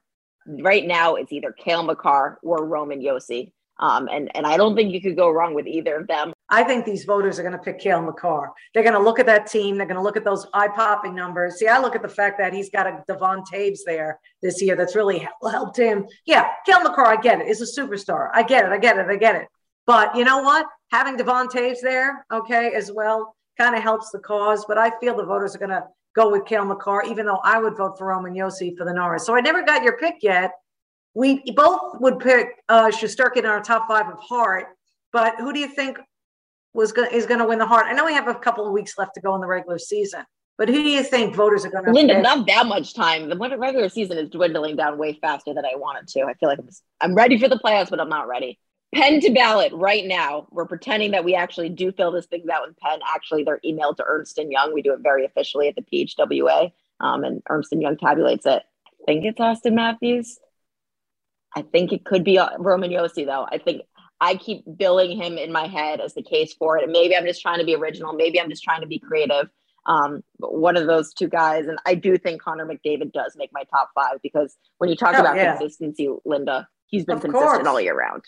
Right 0.46 0.86
now, 0.86 1.14
it's 1.14 1.32
either 1.32 1.52
Cale 1.52 1.84
Makar 1.84 2.38
or 2.42 2.66
Roman 2.66 3.00
Josi. 3.00 3.52
Um, 3.78 4.08
and, 4.12 4.30
and 4.36 4.46
I 4.46 4.56
don't 4.56 4.76
think 4.76 4.92
you 4.92 5.00
could 5.00 5.16
go 5.16 5.30
wrong 5.30 5.54
with 5.54 5.66
either 5.66 5.96
of 5.96 6.06
them. 6.06 6.32
I 6.48 6.62
think 6.62 6.84
these 6.84 7.04
voters 7.04 7.38
are 7.38 7.42
going 7.42 7.56
to 7.56 7.58
pick 7.58 7.80
Cale 7.80 8.02
Makar. 8.02 8.52
They're 8.72 8.82
going 8.82 8.94
to 8.94 9.02
look 9.02 9.18
at 9.18 9.26
that 9.26 9.46
team. 9.46 9.76
They're 9.76 9.86
going 9.86 9.96
to 9.96 10.02
look 10.02 10.16
at 10.16 10.24
those 10.24 10.46
eye 10.52 10.68
popping 10.68 11.14
numbers. 11.14 11.56
See, 11.56 11.66
I 11.66 11.80
look 11.80 11.96
at 11.96 12.02
the 12.02 12.08
fact 12.08 12.38
that 12.38 12.52
he's 12.52 12.70
got 12.70 12.86
a 12.86 13.02
Devon 13.08 13.42
Toews 13.52 13.80
there 13.84 14.20
this 14.42 14.62
year 14.62 14.76
that's 14.76 14.94
really 14.94 15.26
helped 15.42 15.76
him. 15.76 16.06
Yeah, 16.26 16.48
Cale 16.66 16.82
Makar, 16.82 17.06
I 17.06 17.16
get 17.16 17.40
it, 17.40 17.48
is 17.48 17.60
a 17.60 17.80
superstar. 17.80 18.28
I 18.32 18.42
get 18.42 18.64
it. 18.64 18.70
I 18.70 18.78
get 18.78 18.98
it. 18.98 19.06
I 19.06 19.16
get 19.16 19.36
it. 19.36 19.48
But 19.86 20.14
you 20.16 20.24
know 20.24 20.42
what? 20.42 20.66
Having 20.90 21.16
Devon 21.16 21.48
Toews 21.48 21.80
there, 21.82 22.24
okay, 22.32 22.72
as 22.74 22.92
well, 22.92 23.34
kind 23.58 23.74
of 23.74 23.82
helps 23.82 24.10
the 24.10 24.18
cause. 24.18 24.64
But 24.66 24.78
I 24.78 24.92
feel 25.00 25.16
the 25.16 25.24
voters 25.24 25.54
are 25.54 25.58
going 25.58 25.70
to 25.70 25.84
go 26.14 26.30
with 26.30 26.44
Cale 26.44 26.64
Makar, 26.64 27.04
even 27.04 27.26
though 27.26 27.40
I 27.42 27.58
would 27.58 27.76
vote 27.76 27.98
for 27.98 28.06
Roman 28.08 28.34
Josi 28.34 28.76
for 28.76 28.84
the 28.84 28.92
Norris. 28.92 29.26
So 29.26 29.34
I 29.34 29.40
never 29.40 29.62
got 29.62 29.82
your 29.82 29.96
pick 29.96 30.16
yet. 30.22 30.52
We 31.14 31.42
both 31.54 32.00
would 32.00 32.20
pick 32.20 32.48
uh, 32.68 32.86
Shesterkin 32.86 33.38
in 33.38 33.46
our 33.46 33.62
top 33.62 33.86
five 33.88 34.08
of 34.08 34.18
Hart, 34.18 34.66
but 35.12 35.34
who 35.38 35.52
do 35.52 35.58
you 35.58 35.68
think 35.68 35.98
was 36.72 36.92
go- 36.92 37.04
is 37.04 37.26
going 37.26 37.40
to 37.40 37.46
win 37.46 37.58
the 37.58 37.66
Hart? 37.66 37.86
I 37.86 37.92
know 37.92 38.06
we 38.06 38.14
have 38.14 38.28
a 38.28 38.34
couple 38.34 38.66
of 38.66 38.72
weeks 38.72 38.96
left 38.96 39.14
to 39.16 39.20
go 39.20 39.34
in 39.34 39.42
the 39.42 39.46
regular 39.46 39.78
season, 39.78 40.24
but 40.56 40.68
who 40.68 40.82
do 40.82 40.88
you 40.88 41.02
think 41.02 41.34
voters 41.34 41.66
are 41.66 41.70
going 41.70 41.84
to? 41.84 41.92
Linda, 41.92 42.14
pick? 42.14 42.22
not 42.22 42.46
that 42.46 42.66
much 42.66 42.94
time. 42.94 43.28
The 43.28 43.36
regular 43.36 43.90
season 43.90 44.16
is 44.16 44.30
dwindling 44.30 44.76
down 44.76 44.96
way 44.96 45.18
faster 45.20 45.52
than 45.52 45.66
I 45.66 45.76
want 45.76 45.98
it 46.02 46.08
to. 46.12 46.26
I 46.26 46.34
feel 46.34 46.48
like 46.48 46.58
I'm, 46.58 46.68
I'm 47.02 47.14
ready 47.14 47.38
for 47.38 47.48
the 47.48 47.58
playoffs, 47.58 47.90
but 47.90 48.00
I'm 48.00 48.08
not 48.08 48.26
ready 48.26 48.58
pen 48.94 49.20
to 49.20 49.30
ballot 49.30 49.72
right 49.72 50.04
now. 50.04 50.46
We're 50.50 50.66
pretending 50.66 51.12
that 51.12 51.24
we 51.24 51.34
actually 51.34 51.68
do 51.68 51.92
fill 51.92 52.12
this 52.12 52.26
things 52.26 52.48
out 52.48 52.68
in 52.68 52.74
pen. 52.82 53.00
Actually, 53.06 53.44
they're 53.44 53.60
emailed 53.64 53.96
to 53.96 54.04
Ernst 54.06 54.38
and 54.38 54.50
Young. 54.50 54.72
We 54.72 54.82
do 54.82 54.92
it 54.92 55.00
very 55.02 55.24
officially 55.24 55.68
at 55.68 55.76
the 55.76 55.82
PHWA, 55.82 56.72
um, 57.00 57.24
and 57.24 57.42
Ernst 57.48 57.72
and 57.72 57.82
Young 57.82 57.96
tabulates 57.96 58.46
it. 58.46 58.62
I 58.62 59.04
think 59.06 59.24
it's 59.24 59.40
Auston 59.40 59.74
Matthews. 59.74 60.38
I 61.54 61.62
think 61.62 61.92
it 61.92 62.04
could 62.04 62.24
be 62.24 62.38
uh, 62.38 62.50
Roman 62.58 62.90
Josi, 62.90 63.26
though. 63.26 63.46
I 63.50 63.58
think 63.58 63.82
I 64.20 64.36
keep 64.36 64.64
billing 64.76 65.20
him 65.20 65.36
in 65.36 65.52
my 65.52 65.66
head 65.66 66.00
as 66.00 66.14
the 66.14 66.22
case 66.22 66.54
for 66.54 66.78
it. 66.78 66.84
And 66.84 66.92
maybe 66.92 67.16
I'm 67.16 67.26
just 67.26 67.42
trying 67.42 67.58
to 67.58 67.64
be 67.64 67.74
original. 67.74 68.12
Maybe 68.12 68.40
I'm 68.40 68.48
just 68.48 68.62
trying 68.62 68.80
to 68.80 68.86
be 68.86 68.98
creative. 68.98 69.50
Um, 69.84 70.22
one 70.38 70.76
of 70.76 70.86
those 70.86 71.12
two 71.12 71.28
guys, 71.28 71.66
and 71.66 71.78
I 71.84 71.96
do 71.96 72.16
think 72.16 72.40
Connor 72.40 72.64
McDavid 72.64 73.12
does 73.12 73.34
make 73.36 73.50
my 73.52 73.64
top 73.64 73.90
five 73.96 74.22
because 74.22 74.56
when 74.78 74.88
you 74.90 74.96
talk 74.96 75.16
oh, 75.16 75.20
about 75.20 75.34
yeah. 75.34 75.56
consistency, 75.56 76.08
Linda, 76.24 76.68
he's 76.86 77.04
been 77.04 77.16
of 77.16 77.22
consistent 77.22 77.52
course. 77.52 77.66
all 77.66 77.80
year 77.80 77.96
round. 77.96 78.22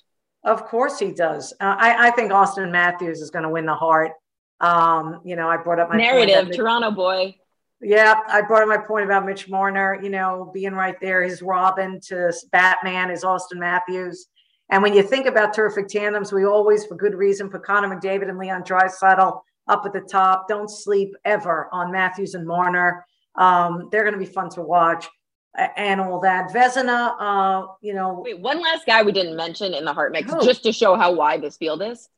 Of 0.45 0.67
course 0.67 0.99
he 0.99 1.11
does. 1.11 1.53
Uh, 1.61 1.77
I, 1.79 2.09
I 2.09 2.11
think 2.11 2.31
Auston 2.31 2.71
Matthews 2.71 3.21
is 3.21 3.31
going 3.31 3.45
to 3.45 3.49
win 3.49 3.67
the 3.67 3.75
Hart. 3.75 4.13
Um, 4.61 5.21
you 5.25 5.37
know, 5.37 5.49
I 5.49 5.57
brought 5.57 5.79
up 5.79 5.89
my 5.89 5.97
narrative, 5.97 6.55
Toronto 6.55 6.91
boy. 6.91 7.35
Yeah, 7.81 8.21
I 8.29 8.41
brought 8.43 8.63
up 8.63 8.69
my 8.69 8.79
point 8.79 9.05
about 9.05 9.27
Mitch 9.27 9.49
Marner, 9.49 10.01
you 10.03 10.09
know, 10.09 10.51
being 10.55 10.73
right 10.73 10.99
there, 11.01 11.23
his 11.23 11.43
Robin 11.43 12.01
to 12.09 12.33
Batman, 12.53 13.11
is 13.11 13.25
Auston 13.25 13.57
Matthews. 13.57 14.27
And 14.71 14.83
when 14.83 14.95
you 14.95 15.03
think 15.03 15.27
about 15.27 15.53
terrific 15.53 15.89
tandems, 15.89 16.33
we 16.33 16.47
always, 16.47 16.87
for 16.87 16.95
good 16.95 17.15
reason, 17.15 17.51
put 17.51 17.65
Connor 17.65 17.95
McDavid 17.95 18.29
and 18.29 18.39
Leon 18.39 18.63
Draisaitl 18.63 19.41
up 19.69 19.83
at 19.85 19.93
the 19.93 20.01
top. 20.01 20.49
Don't 20.49 20.71
sleep 20.71 21.15
ever 21.25 21.69
on 21.73 21.93
Matthews 21.93 22.35
and 22.35 22.47
Marner. 22.47 23.05
Um, 23.37 23.89
they're 23.91 24.05
going 24.05 24.15
to 24.15 24.19
be 24.19 24.25
fun 24.25 24.49
to 24.51 24.63
watch 24.63 25.07
and 25.55 26.01
all 26.01 26.21
that. 26.21 26.51
Vezina, 26.51 27.15
uh, 27.19 27.67
you 27.81 27.95
know. 27.95 28.23
Wait, 28.25 28.39
one 28.41 28.61
last 28.61 28.87
guy 28.87 29.03
we 29.03 29.13
didn't 29.13 29.37
mention 29.37 29.75
in 29.75 29.85
the 29.85 29.93
Hart 29.93 30.13
mix, 30.13 30.33
just 30.45 30.63
to 30.65 30.73
show 30.73 30.97
how 30.97 31.13
wide 31.13 31.43
this 31.43 31.57
field 31.57 31.83
is. 31.83 32.09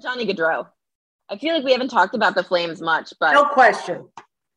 Johnny 0.00 0.26
Gaudreau? 0.26 0.66
I 1.28 1.38
feel 1.38 1.54
like 1.54 1.64
we 1.64 1.72
haven't 1.72 1.88
talked 1.88 2.14
about 2.14 2.34
the 2.34 2.42
Flames 2.42 2.80
much, 2.80 3.12
but 3.18 3.32
no 3.32 3.44
question. 3.44 4.08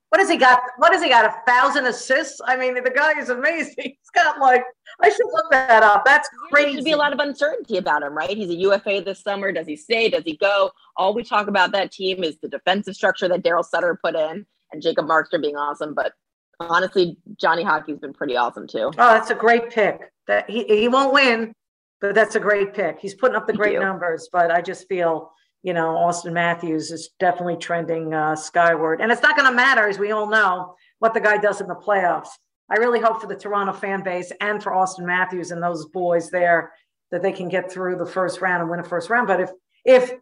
What 0.09 0.21
has 0.21 0.29
he 0.29 0.37
got? 0.37 0.61
What 0.77 0.93
has 0.93 1.01
he 1.01 1.09
got? 1.09 1.25
A 1.25 1.35
thousand 1.45 1.85
assists? 1.85 2.39
I 2.45 2.55
mean, 2.55 2.73
the 2.75 2.89
guy 2.89 3.19
is 3.19 3.29
amazing. 3.29 3.75
He's 3.77 4.09
got 4.13 4.39
like 4.39 4.63
I 5.01 5.09
should 5.09 5.27
look 5.31 5.51
that 5.51 5.83
up. 5.83 6.05
That's 6.05 6.29
crazy. 6.49 6.65
There 6.65 6.75
should 6.77 6.85
be 6.85 6.91
a 6.93 6.97
lot 6.97 7.13
of 7.13 7.19
uncertainty 7.19 7.77
about 7.77 8.03
him, 8.03 8.13
right? 8.13 8.29
He's 8.29 8.49
a 8.49 8.55
UFA 8.55 9.01
this 9.03 9.21
summer. 9.21 9.51
Does 9.51 9.67
he 9.67 9.75
stay? 9.75 10.09
Does 10.09 10.23
he 10.23 10.37
go? 10.37 10.71
All 10.95 11.13
we 11.13 11.23
talk 11.23 11.47
about 11.47 11.71
that 11.73 11.91
team 11.91 12.23
is 12.23 12.37
the 12.39 12.47
defensive 12.47 12.95
structure 12.95 13.27
that 13.27 13.43
Daryl 13.43 13.65
Sutter 13.65 13.99
put 14.01 14.15
in, 14.15 14.45
and 14.71 14.81
Jacob 14.81 15.05
Markstrom 15.05 15.41
being 15.41 15.57
awesome. 15.57 15.93
But 15.93 16.13
honestly, 16.59 17.17
Johnny 17.35 17.63
Hockey's 17.63 17.99
been 17.99 18.13
pretty 18.13 18.37
awesome 18.37 18.67
too. 18.67 18.91
Oh, 18.97 19.13
that's 19.13 19.29
a 19.29 19.35
great 19.35 19.69
pick. 19.69 20.11
That 20.27 20.49
he 20.49 20.63
he 20.65 20.87
won't 20.87 21.13
win, 21.13 21.53
but 22.01 22.15
that's 22.15 22.35
a 22.35 22.39
great 22.39 22.73
pick. 22.73 22.99
He's 22.99 23.15
putting 23.15 23.35
up 23.35 23.47
the 23.47 23.53
great 23.53 23.79
numbers, 23.79 24.29
but 24.31 24.51
I 24.51 24.61
just 24.61 24.87
feel 24.87 25.31
you 25.63 25.73
know, 25.73 25.95
Auston 25.95 26.33
Matthews 26.33 26.91
is 26.91 27.09
definitely 27.19 27.57
trending 27.57 28.13
uh, 28.13 28.35
skyward. 28.35 29.01
And 29.01 29.11
it's 29.11 29.21
not 29.21 29.35
going 29.35 29.49
to 29.49 29.55
matter, 29.55 29.87
as 29.87 29.99
we 29.99 30.11
all 30.11 30.29
know, 30.29 30.75
what 30.99 31.13
the 31.13 31.19
guy 31.19 31.37
does 31.37 31.61
in 31.61 31.67
the 31.67 31.75
playoffs. 31.75 32.29
I 32.69 32.75
really 32.75 32.99
hope 32.99 33.21
for 33.21 33.27
the 33.27 33.35
Toronto 33.35 33.73
fan 33.73 34.03
base 34.03 34.31
and 34.39 34.61
for 34.61 34.71
Auston 34.71 35.05
Matthews 35.05 35.51
and 35.51 35.61
those 35.61 35.85
boys 35.87 36.29
there 36.29 36.71
that 37.11 37.21
they 37.21 37.31
can 37.31 37.49
get 37.49 37.71
through 37.71 37.97
the 37.97 38.05
first 38.05 38.41
round 38.41 38.61
and 38.61 38.69
win 38.69 38.79
a 38.79 38.83
first 38.83 39.09
round. 39.09 39.27
But 39.27 39.41
if 39.41 39.49
if 39.85 40.13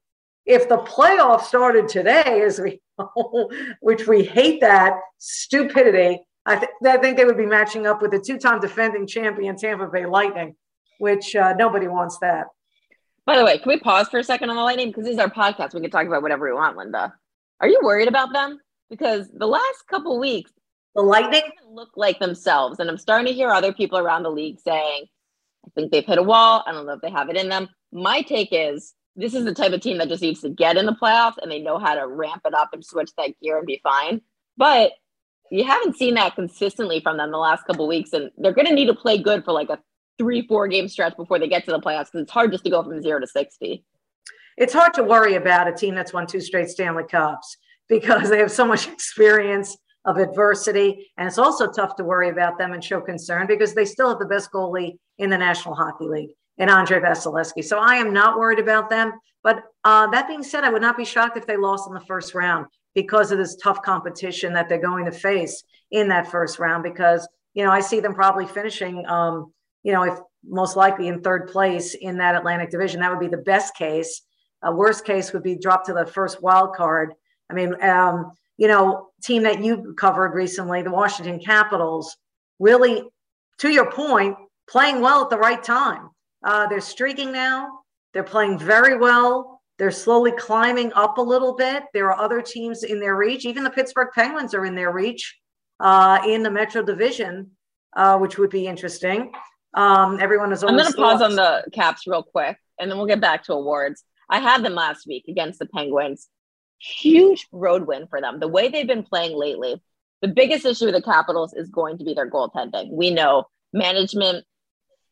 if 0.45 0.69
the 0.69 0.77
playoff 0.77 1.41
started 1.41 1.87
today, 1.87 2.41
as 2.43 2.59
we 2.59 2.81
which 3.81 4.07
we 4.07 4.23
hate 4.23 4.61
that 4.61 4.93
stupidity, 5.17 6.21
I, 6.45 6.57
th- 6.57 6.71
I 6.85 6.97
think 6.97 7.17
they 7.17 7.25
would 7.25 7.37
be 7.37 7.45
matching 7.45 7.87
up 7.87 8.01
with 8.01 8.11
the 8.11 8.19
two-time 8.19 8.61
defending 8.61 9.07
champion 9.07 9.57
Tampa 9.57 9.87
Bay 9.87 10.05
Lightning, 10.05 10.55
which 10.99 11.35
uh, 11.35 11.53
nobody 11.53 11.87
wants 11.87 12.19
that. 12.19 12.47
By 13.25 13.37
the 13.37 13.43
way, 13.43 13.57
can 13.57 13.69
we 13.69 13.79
pause 13.79 14.07
for 14.07 14.19
a 14.19 14.23
second 14.23 14.51
on 14.51 14.55
the 14.55 14.61
Lightning? 14.61 14.89
Because 14.89 15.05
this 15.05 15.13
is 15.13 15.19
our 15.19 15.29
podcast. 15.29 15.73
We 15.73 15.81
can 15.81 15.89
talk 15.89 16.05
about 16.05 16.21
whatever 16.21 16.45
we 16.45 16.53
want, 16.53 16.77
Linda. 16.77 17.13
Are 17.59 17.67
you 17.67 17.79
worried 17.83 18.07
about 18.07 18.31
them? 18.31 18.59
Because 18.89 19.27
the 19.33 19.47
last 19.47 19.87
couple 19.89 20.19
weeks, 20.19 20.51
the 20.93 21.01
Lightning 21.01 21.41
look 21.67 21.89
like 21.95 22.19
themselves. 22.19 22.79
And 22.79 22.87
I'm 22.87 22.99
starting 22.99 23.25
to 23.25 23.33
hear 23.33 23.49
other 23.49 23.73
people 23.73 23.97
around 23.97 24.23
the 24.23 24.29
league 24.29 24.59
saying, 24.59 25.05
I 25.65 25.69
think 25.73 25.91
they've 25.91 26.05
hit 26.05 26.19
a 26.19 26.23
wall. 26.23 26.63
I 26.67 26.71
don't 26.71 26.85
know 26.85 26.93
if 26.93 27.01
they 27.01 27.09
have 27.09 27.29
it 27.29 27.35
in 27.35 27.49
them. 27.49 27.67
My 27.91 28.21
take 28.21 28.49
is 28.51 28.93
this 29.15 29.33
is 29.33 29.45
the 29.45 29.53
type 29.53 29.71
of 29.71 29.81
team 29.81 29.97
that 29.97 30.09
just 30.09 30.21
needs 30.21 30.41
to 30.41 30.49
get 30.49 30.77
in 30.77 30.85
the 30.85 30.95
playoffs 31.01 31.37
and 31.41 31.49
they 31.49 31.59
know 31.59 31.77
how 31.77 31.95
to 31.95 32.07
ramp 32.07 32.41
it 32.45 32.53
up 32.53 32.69
and 32.73 32.83
switch 32.83 33.11
that 33.17 33.39
gear 33.41 33.57
and 33.57 33.65
be 33.65 33.79
fine. 33.83 34.21
But 34.57 34.91
you 35.51 35.63
haven't 35.63 35.95
seen 35.95 36.15
that 36.15 36.35
consistently 36.35 36.99
from 36.99 37.17
them 37.17 37.31
the 37.31 37.37
last 37.37 37.65
couple 37.65 37.87
weeks. 37.87 38.13
And 38.13 38.31
they're 38.37 38.53
going 38.53 38.67
to 38.67 38.73
need 38.73 38.87
to 38.87 38.95
play 38.95 39.17
good 39.17 39.45
for 39.45 39.53
like 39.53 39.69
a 39.69 39.79
three, 40.17 40.45
four 40.47 40.67
game 40.67 40.87
stretch 40.87 41.15
before 41.15 41.39
they 41.39 41.47
get 41.47 41.65
to 41.65 41.71
the 41.71 41.79
playoffs 41.79 42.05
because 42.05 42.21
it's 42.21 42.31
hard 42.31 42.51
just 42.51 42.63
to 42.65 42.69
go 42.69 42.83
from 42.83 43.01
zero 43.01 43.19
to 43.19 43.27
60. 43.27 43.83
It's 44.57 44.73
hard 44.73 44.93
to 44.95 45.03
worry 45.03 45.35
about 45.35 45.67
a 45.67 45.73
team 45.73 45.95
that's 45.95 46.13
won 46.13 46.27
two 46.27 46.41
straight 46.41 46.69
Stanley 46.69 47.03
Cups 47.09 47.57
because 47.89 48.29
they 48.29 48.39
have 48.39 48.51
so 48.51 48.65
much 48.65 48.87
experience 48.87 49.77
of 50.05 50.17
adversity. 50.17 51.11
And 51.17 51.27
it's 51.27 51.37
also 51.37 51.71
tough 51.71 51.95
to 51.97 52.03
worry 52.03 52.29
about 52.29 52.57
them 52.57 52.73
and 52.73 52.83
show 52.83 53.01
concern 53.01 53.47
because 53.47 53.73
they 53.73 53.85
still 53.85 54.09
have 54.09 54.19
the 54.19 54.25
best 54.25 54.51
goalie 54.51 54.97
in 55.17 55.29
the 55.29 55.37
National 55.37 55.75
Hockey 55.75 56.05
League 56.05 56.31
in 56.57 56.69
Andre 56.69 56.99
Vasilevskiy. 56.99 57.63
So 57.63 57.79
I 57.79 57.95
am 57.95 58.13
not 58.13 58.37
worried 58.37 58.59
about 58.59 58.89
them. 58.89 59.13
But 59.43 59.63
uh, 59.83 60.07
that 60.07 60.27
being 60.27 60.43
said, 60.43 60.63
I 60.63 60.69
would 60.69 60.81
not 60.81 60.97
be 60.97 61.05
shocked 61.05 61.37
if 61.37 61.45
they 61.45 61.57
lost 61.57 61.87
in 61.87 61.93
the 61.93 62.01
first 62.01 62.33
round 62.33 62.65
because 62.95 63.31
of 63.31 63.37
this 63.37 63.55
tough 63.57 63.81
competition 63.81 64.53
that 64.53 64.69
they're 64.69 64.81
going 64.81 65.05
to 65.05 65.11
face 65.11 65.63
in 65.91 66.07
that 66.07 66.31
first 66.31 66.57
round. 66.57 66.83
Because, 66.83 67.27
you 67.53 67.63
know, 67.63 67.71
I 67.71 67.81
see 67.81 67.99
them 67.99 68.15
probably 68.15 68.47
finishing 68.47 69.05
um, 69.07 69.53
you 69.85 69.91
know, 69.93 70.01
if 70.01 70.17
most 70.43 70.75
likely 70.75 71.07
in 71.07 71.21
third 71.21 71.47
place 71.47 71.93
in 71.93 72.17
that 72.17 72.35
Atlantic 72.35 72.71
division, 72.71 73.01
that 73.01 73.11
would 73.11 73.19
be 73.19 73.27
the 73.27 73.43
best 73.43 73.75
case. 73.75 74.23
A 74.63 74.73
worst 74.73 75.05
case 75.05 75.31
would 75.31 75.43
be 75.43 75.55
dropped 75.55 75.85
to 75.85 75.93
the 75.93 76.07
first 76.07 76.41
wild 76.41 76.75
card. 76.75 77.13
I 77.51 77.53
mean, 77.53 77.79
um, 77.83 78.31
you 78.57 78.67
know, 78.67 79.09
team 79.21 79.43
that 79.43 79.63
you 79.63 79.93
covered 79.95 80.33
recently, 80.33 80.81
the 80.81 80.89
Washington 80.89 81.39
Capitals, 81.39 82.17
really, 82.57 83.03
to 83.59 83.69
your 83.69 83.91
point, 83.91 84.35
playing 84.67 85.01
well 85.01 85.23
at 85.23 85.29
the 85.29 85.37
right 85.37 85.63
time. 85.63 86.09
Uh, 86.45 86.67
they're 86.67 86.79
streaking 86.79 87.31
now. 87.31 87.79
They're 88.13 88.23
playing 88.23 88.59
very 88.59 88.97
well. 88.97 89.61
They're 89.77 89.91
slowly 89.91 90.31
climbing 90.31 90.93
up 90.93 91.17
a 91.17 91.21
little 91.21 91.55
bit. 91.55 91.83
There 91.93 92.09
are 92.13 92.23
other 92.23 92.41
teams 92.41 92.83
in 92.83 92.99
their 92.99 93.15
reach. 93.15 93.45
Even 93.45 93.63
the 93.63 93.69
Pittsburgh 93.69 94.09
Penguins 94.15 94.53
are 94.53 94.65
in 94.65 94.75
their 94.75 94.91
reach 94.91 95.35
uh, 95.81 96.19
in 96.25 96.43
the 96.43 96.51
Metro 96.51 96.81
Division, 96.81 97.51
uh, 97.97 98.17
which 98.17 98.37
would 98.37 98.51
be 98.51 98.67
interesting. 98.67 99.33
Um, 99.73 100.19
everyone 100.21 100.53
is. 100.53 100.63
I'm 100.63 100.77
going 100.77 100.89
to 100.89 100.97
pause 100.97 101.21
on 101.21 101.35
the 101.35 101.65
Caps 101.73 102.07
real 102.07 102.23
quick, 102.23 102.57
and 102.79 102.89
then 102.89 102.97
we'll 102.97 103.07
get 103.07 103.19
back 103.19 103.43
to 103.45 103.53
awards. 103.53 104.03
I 104.29 104.39
had 104.39 104.63
them 104.63 104.75
last 104.75 105.05
week 105.05 105.25
against 105.27 105.59
the 105.59 105.65
Penguins. 105.65 106.29
Huge 106.79 107.45
road 107.51 107.85
win 107.85 108.07
for 108.07 108.21
them. 108.21 108.39
The 108.39 108.47
way 108.47 108.69
they've 108.69 108.87
been 108.87 109.03
playing 109.03 109.37
lately, 109.37 109.81
the 110.21 110.27
biggest 110.29 110.65
issue 110.65 110.85
with 110.85 110.95
the 110.95 111.01
Capitals 111.01 111.53
is 111.53 111.69
going 111.69 111.97
to 111.97 112.05
be 112.05 112.13
their 112.13 112.29
goaltending. 112.29 112.91
We 112.91 113.11
know 113.11 113.45
management 113.73 114.45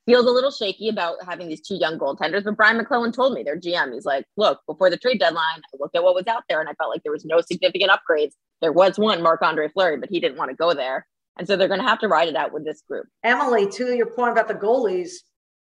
feels 0.06 0.26
a 0.26 0.32
little 0.32 0.52
shaky 0.52 0.90
about 0.90 1.16
having 1.26 1.48
these 1.48 1.62
two 1.62 1.76
young 1.76 1.98
goaltenders, 1.98 2.44
but 2.44 2.58
Brian 2.58 2.78
MacLellan 2.78 3.12
told 3.12 3.34
me, 3.34 3.44
their 3.44 3.60
GM, 3.60 3.94
he's 3.94 4.06
like, 4.06 4.26
look, 4.38 4.60
before 4.68 4.90
the 4.90 4.98
trade 4.98 5.20
deadline, 5.20 5.44
I 5.58 5.78
looked 5.80 5.96
at 5.96 6.04
what 6.04 6.16
was 6.16 6.28
out 6.28 6.44
there 6.50 6.60
and 6.60 6.70
I 6.70 6.74
felt 6.74 6.90
like 6.90 7.04
there 7.04 7.12
was 7.12 7.26
no 7.26 7.42
significant 7.42 7.92
upgrades. 7.92 8.34
There 8.62 8.74
was 8.74 8.98
one, 8.98 9.22
Marc 9.22 9.42
Andre 9.42 9.70
Fleury, 9.70 9.98
but 9.98 10.10
he 10.10 10.20
didn't 10.20 10.38
want 10.38 10.52
to 10.52 10.58
go 10.58 10.74
there. 10.74 11.08
And 11.38 11.48
so 11.48 11.56
they're 11.56 11.68
going 11.68 11.80
to 11.80 11.88
have 11.88 12.00
to 12.00 12.08
ride 12.08 12.28
it 12.28 12.36
out 12.36 12.54
with 12.54 12.66
this 12.66 12.82
group. 12.88 13.08
Emily, 13.24 13.70
to 13.72 13.96
your 13.96 14.12
point 14.12 14.34
about 14.34 14.48
the 14.48 14.54
goalies, 14.54 15.12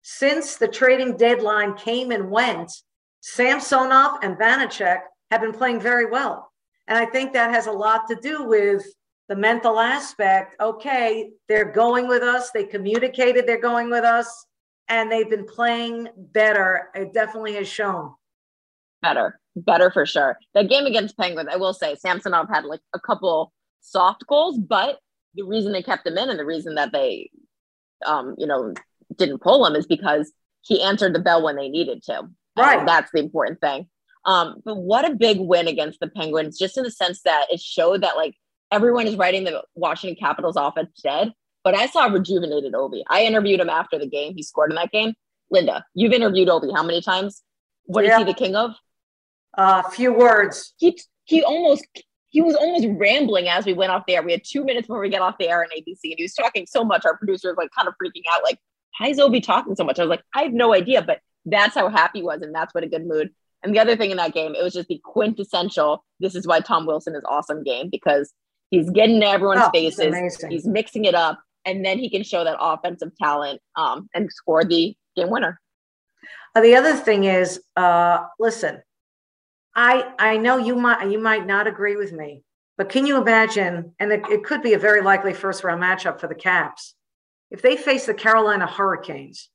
since 0.03 0.57
the 0.57 0.69
trading 0.69 1.17
deadline 1.17 1.75
came 1.75 2.11
and 2.11 2.31
went, 2.31 2.73
Samsonov 3.21 4.19
and 4.23 4.37
Vanecek 4.37 5.01
have 5.31 5.41
been 5.41 5.53
playing 5.53 5.81
very 5.81 6.07
well. 6.07 6.51
And 6.89 6.99
I 6.99 7.07
think 7.07 7.33
that 7.33 7.53
has 7.53 7.67
a 7.67 7.73
lot 7.73 8.09
to 8.09 8.17
do 8.17 8.45
with 8.45 8.85
the 9.33 9.41
mental 9.41 9.81
aspect. 9.81 10.61
Okay, 10.61 11.31
they're 11.49 11.73
going 11.73 12.07
with 12.07 12.23
us. 12.23 12.51
They 12.51 12.65
communicated 12.65 13.47
they're 13.47 13.59
going 13.59 13.89
with 13.89 14.05
us, 14.05 14.45
and 14.89 15.11
they've 15.11 15.31
been 15.31 15.47
playing 15.47 16.09
better. 16.19 16.91
It 16.95 17.15
definitely 17.15 17.55
has 17.55 17.67
shown. 17.67 18.13
Better, 19.01 19.41
better 19.57 19.91
for 19.91 20.05
sure. 20.05 20.37
The 20.53 20.65
game 20.65 20.85
against 20.85 21.17
Penguins, 21.17 21.49
I 21.51 21.57
will 21.57 21.73
say, 21.73 21.95
Samsonov 21.95 22.51
had 22.51 22.67
like 22.67 22.81
a 22.95 23.01
couple 23.01 23.55
soft 23.81 24.27
goals, 24.27 24.59
but 24.59 24.99
the 25.35 25.45
reason 25.45 25.73
they 25.73 25.83
kept 25.83 26.07
him 26.07 26.19
in 26.19 26.29
and 26.29 26.39
the 26.39 26.45
reason 26.45 26.75
that 26.75 26.93
they, 26.93 27.31
um, 28.05 28.35
you 28.37 28.47
know, 28.47 28.75
didn't 29.17 29.41
pull 29.41 29.65
him 29.65 29.75
is 29.77 29.87
because 29.87 30.31
he 30.61 30.83
answered 30.83 31.15
the 31.15 31.21
bell 31.21 31.43
when 31.43 31.57
they 31.57 31.71
needed 31.71 32.03
to. 32.03 32.29
Right. 32.55 32.81
And 32.81 32.87
that's 32.87 33.11
the 33.15 33.21
important 33.21 33.63
thing. 33.63 33.89
Um, 34.27 34.61
but 34.63 34.77
what 34.77 35.11
a 35.11 35.15
big 35.15 35.39
win 35.41 35.69
against 35.69 36.01
the 36.01 36.09
Penguins, 36.09 36.59
just 36.59 36.77
in 36.77 36.85
the 36.85 36.91
sense 36.91 37.23
that 37.23 37.47
it 37.51 37.61
showed 37.61 38.03
that 38.03 38.17
like 38.17 38.35
everyone 38.73 39.07
is 39.07 39.17
writing 39.17 39.45
the 39.45 39.63
Washington 39.75 40.17
Capitals 40.19 40.57
offense 40.57 40.91
dead. 41.03 41.33
But 41.63 41.77
I 41.77 41.87
saw 41.87 42.07
rejuvenated 42.07 42.73
Ovi. 42.73 43.03
I 43.09 43.25
interviewed 43.25 43.61
him 43.61 43.71
after 43.71 43.99
the 43.99 44.09
game. 44.09 44.35
He 44.35 44.43
scored 44.43 44.71
in 44.71 44.77
that 44.77 44.91
game. 44.91 45.15
Linda, 45.51 45.85
you've 45.95 46.13
interviewed 46.13 46.49
Ovi 46.49 46.75
how 46.75 46.83
many 46.83 47.01
times? 47.01 47.43
What 47.85 48.05
yeah. 48.05 48.15
is 48.15 48.19
he 48.19 48.25
the 48.25 48.35
king 48.35 48.57
of? 48.57 48.73
A 49.57 49.61
uh, 49.61 49.83
few 49.91 50.13
words. 50.13 50.75
He 50.79 50.99
he 51.25 51.45
almost 51.45 51.87
he 52.31 52.41
was 52.41 52.57
almost 52.57 52.87
rambling 52.99 53.49
as 53.49 53.67
we 53.67 53.75
went 53.75 53.93
off 53.93 54.05
the 54.07 54.17
air. 54.17 54.23
We 54.23 54.33
had 54.33 54.43
two 54.45 54.65
minutes 54.65 54.87
before 54.87 55.01
we 55.01 55.11
get 55.11 55.21
off 55.21 55.37
the 55.39 55.49
air 55.49 55.61
on 55.61 55.67
ABC, 55.67 55.99
and 56.05 56.15
he 56.17 56.25
was 56.25 56.33
talking 56.33 56.67
so 56.67 56.83
much. 56.85 57.05
Our 57.05 57.17
producer 57.17 57.49
was 57.49 57.59
like 57.59 57.71
kind 57.77 57.87
of 57.87 57.95
freaking 58.03 58.23
out, 58.33 58.43
like, 58.43 58.59
"Why 58.99 59.09
is 59.09 59.19
Ovi 59.19 59.43
talking 59.43 59.77
so 59.77 59.85
much?" 59.85 59.99
I 59.99 60.03
was 60.03 60.11
like, 60.11 60.25
"I 60.35 60.45
have 60.45 60.53
no 60.53 60.75
idea," 60.75 61.03
but 61.03 61.21
that's 61.45 61.75
how 61.75 61.89
happy 61.91 62.21
he 62.21 62.23
was, 62.25 62.41
and 62.41 62.55
that's 62.55 62.75
what 62.75 62.85
a 62.85 62.89
good 62.89 63.07
mood. 63.07 63.31
And 63.63 63.75
the 63.75 63.79
other 63.79 63.97
thing 63.97 64.11
in 64.11 64.17
that 64.17 64.35
game, 64.35 64.55
it 64.55 64.63
was 64.63 64.73
just 64.73 64.89
the 64.89 65.01
quintessential. 65.05 66.05
This 66.19 66.35
is 66.35 66.47
why 66.47 66.61
Tom 66.61 66.87
Wilson 66.87 67.15
is 67.15 67.23
awesome 67.29 67.63
game 67.63 67.91
because 67.91 68.33
he's 68.73 68.91
getting 68.91 69.21
to 69.21 69.29
everyone's 69.29 69.61
oh, 69.63 69.71
faces, 69.73 70.45
he's 70.49 70.67
mixing 70.67 71.05
it 71.05 71.15
up, 71.15 71.39
and 71.65 71.85
then 71.85 71.99
he 71.99 72.11
can 72.11 72.25
show 72.25 72.43
that 72.43 72.57
offensive 72.59 73.13
talent 73.17 73.61
um, 73.77 74.09
and 74.15 74.33
score 74.33 74.65
the 74.65 74.97
game 75.15 75.31
winner. 75.31 75.61
Uh, 76.57 76.63
the 76.63 76.75
other 76.75 76.95
thing 76.95 77.25
is, 77.25 77.61
uh, 77.77 78.25
listen, 78.41 78.83
I 79.77 80.13
I 80.19 80.37
know 80.39 80.57
you 80.57 80.75
might 80.75 81.11
you 81.11 81.21
might 81.21 81.47
not 81.47 81.67
agree 81.67 81.97
with 81.97 82.13
me, 82.13 82.43
but 82.77 82.89
can 82.89 83.07
you 83.07 83.21
imagine? 83.21 83.95
And 84.01 84.11
it, 84.11 84.23
it 84.29 84.45
could 84.45 84.63
be 84.63 84.75
a 84.75 84.79
very 84.79 85.03
likely 85.03 85.35
first 85.35 85.63
round 85.63 85.83
matchup 85.83 86.19
for 86.19 86.27
the 86.27 86.35
Caps 86.35 86.95
if 87.51 87.63
they 87.63 87.77
face 87.77 88.07
the 88.07 88.15
Carolina 88.15 88.67
Hurricanes. 88.67 89.51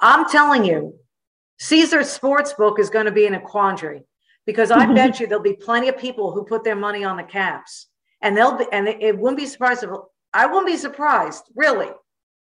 I'm 0.00 0.28
telling 0.28 0.64
you, 0.64 0.94
Caesar 1.58 2.00
Sportsbook 2.00 2.78
is 2.78 2.90
going 2.90 3.06
to 3.06 3.12
be 3.12 3.26
in 3.26 3.34
a 3.34 3.40
quandary 3.40 4.02
because 4.46 4.70
I 4.70 4.86
bet 4.94 5.20
you 5.20 5.26
there'll 5.26 5.42
be 5.42 5.54
plenty 5.54 5.88
of 5.88 5.98
people 5.98 6.32
who 6.32 6.44
put 6.44 6.64
their 6.64 6.76
money 6.76 7.04
on 7.04 7.16
the 7.16 7.22
Caps, 7.22 7.88
and 8.22 8.36
they'll 8.36 8.56
be, 8.56 8.66
and 8.72 8.88
it, 8.88 9.18
wouldn't 9.18 9.38
be 9.38 9.46
surprised 9.46 9.82
if 9.82 9.90
I 10.32 10.46
wouldn't 10.46 10.66
be 10.66 10.76
surprised, 10.76 11.44
really. 11.54 11.88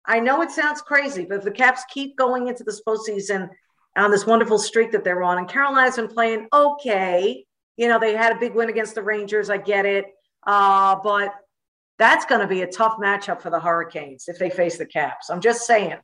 I 0.06 0.20
know 0.20 0.42
it 0.42 0.52
sounds 0.52 0.82
crazy, 0.82 1.26
but 1.26 1.40
if 1.40 1.44
the 1.44 1.52
Caps 1.52 1.84
keep 1.90 2.18
going 2.18 2.48
into 2.48 2.64
this 2.64 2.82
postseason 2.88 3.50
on 3.96 4.12
this 4.12 4.26
wonderful 4.26 4.58
streak 4.58 4.92
that 4.92 5.04
they're 5.04 5.24
on, 5.24 5.38
and 5.38 5.50
Carolina's 5.50 5.98
been 5.98 6.08
playing 6.08 6.48
okay, 6.54 7.46
you 7.76 7.88
know, 7.88 8.00
they 8.00 8.16
had 8.16 8.36
a 8.36 8.40
big 8.40 8.56
win 8.56 8.70
against 8.70 8.96
the 8.96 9.04
Rangers. 9.04 9.50
I 9.50 9.58
get 9.58 9.86
it, 9.86 10.06
uh, 10.46 10.96
but 11.04 11.34
that's 12.00 12.26
going 12.26 12.42
to 12.42 12.48
be 12.48 12.62
a 12.62 12.68
tough 12.68 12.98
matchup 12.98 13.42
for 13.42 13.50
the 13.50 13.60
Hurricanes 13.60 14.28
if 14.28 14.40
they 14.40 14.50
face 14.50 14.78
the 14.78 14.86
Caps. 14.86 15.30
I'm 15.30 15.42
just 15.42 15.66
saying. 15.66 15.98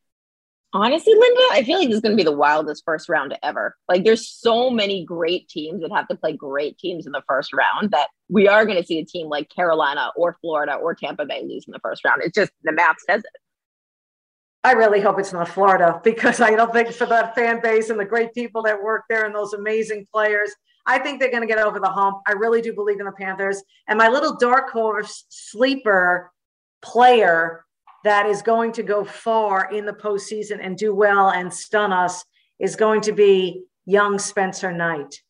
Honestly, 0.76 1.14
Linda, 1.14 1.42
I 1.52 1.64
feel 1.64 1.78
like 1.78 1.90
this 1.90 1.98
is 1.98 2.02
going 2.02 2.18
to 2.18 2.22
be 2.22 2.28
the 2.28 2.36
wildest 2.36 2.82
first 2.84 3.08
round 3.08 3.38
ever. 3.44 3.76
Like, 3.88 4.04
there's 4.04 4.28
so 4.28 4.72
many 4.72 5.06
great 5.06 5.48
teams 5.48 5.82
that 5.82 5.92
have 5.92 6.08
to 6.08 6.16
play 6.16 6.34
great 6.34 6.80
teams 6.80 7.06
in 7.06 7.12
the 7.12 7.22
first 7.28 7.54
round 7.54 7.92
that 7.92 8.08
we 8.28 8.48
are 8.48 8.66
going 8.66 8.80
to 8.80 8.86
see 8.86 8.98
a 8.98 9.06
team 9.06 9.30
like 9.30 9.50
Carolina 9.50 10.12
or 10.18 10.36
Florida 10.42 10.74
or 10.74 10.96
Tampa 10.96 11.26
Bay 11.26 11.44
lose 11.44 11.66
in 11.68 11.74
the 11.74 11.80
first 11.80 12.04
round. 12.04 12.24
It's 12.24 12.34
just 12.34 12.52
the 12.64 12.72
math 12.72 12.96
says 13.08 13.20
it. 13.20 13.42
I 14.64 14.72
really 14.72 15.00
hope 15.00 15.20
it's 15.20 15.34
not 15.34 15.48
Florida 15.48 16.02
because 16.04 16.42
I 16.42 16.56
don't 16.56 16.74
think 16.74 16.92
for 16.92 17.06
that 17.06 17.36
fan 17.36 17.62
base 17.62 17.92
and 17.92 18.00
the 18.00 18.06
great 18.06 18.34
people 18.34 18.64
that 18.64 18.82
work 18.82 19.04
there 19.10 19.26
and 19.26 19.36
those 19.36 19.54
amazing 19.54 20.08
players, 20.12 20.52
I 20.88 20.98
think 20.98 21.20
they're 21.20 21.30
going 21.30 21.42
to 21.42 21.48
get 21.48 21.60
over 21.60 21.80
the 21.80 21.90
hump. 21.90 22.22
I 22.28 22.32
really 22.32 22.62
do 22.62 22.74
believe 22.74 23.00
in 23.00 23.06
the 23.06 23.12
Panthers. 23.12 23.62
And 23.88 23.98
my 24.00 24.08
little 24.08 24.36
dark 24.38 24.72
horse 24.72 25.26
sleeper 25.30 26.32
player 26.82 27.64
that 28.04 28.26
is 28.26 28.42
going 28.42 28.72
to 28.74 28.84
go 28.84 29.04
far 29.04 29.72
in 29.72 29.86
the 29.86 29.94
postseason 29.94 30.60
and 30.62 30.78
do 30.78 30.94
well 30.94 31.30
and 31.30 31.54
stun 31.54 31.94
us 31.94 32.24
is 32.60 32.76
going 32.76 33.02
to 33.02 33.12
be 33.12 33.64
young 33.86 34.20
Spencer 34.20 34.72
Knight. 34.72 35.22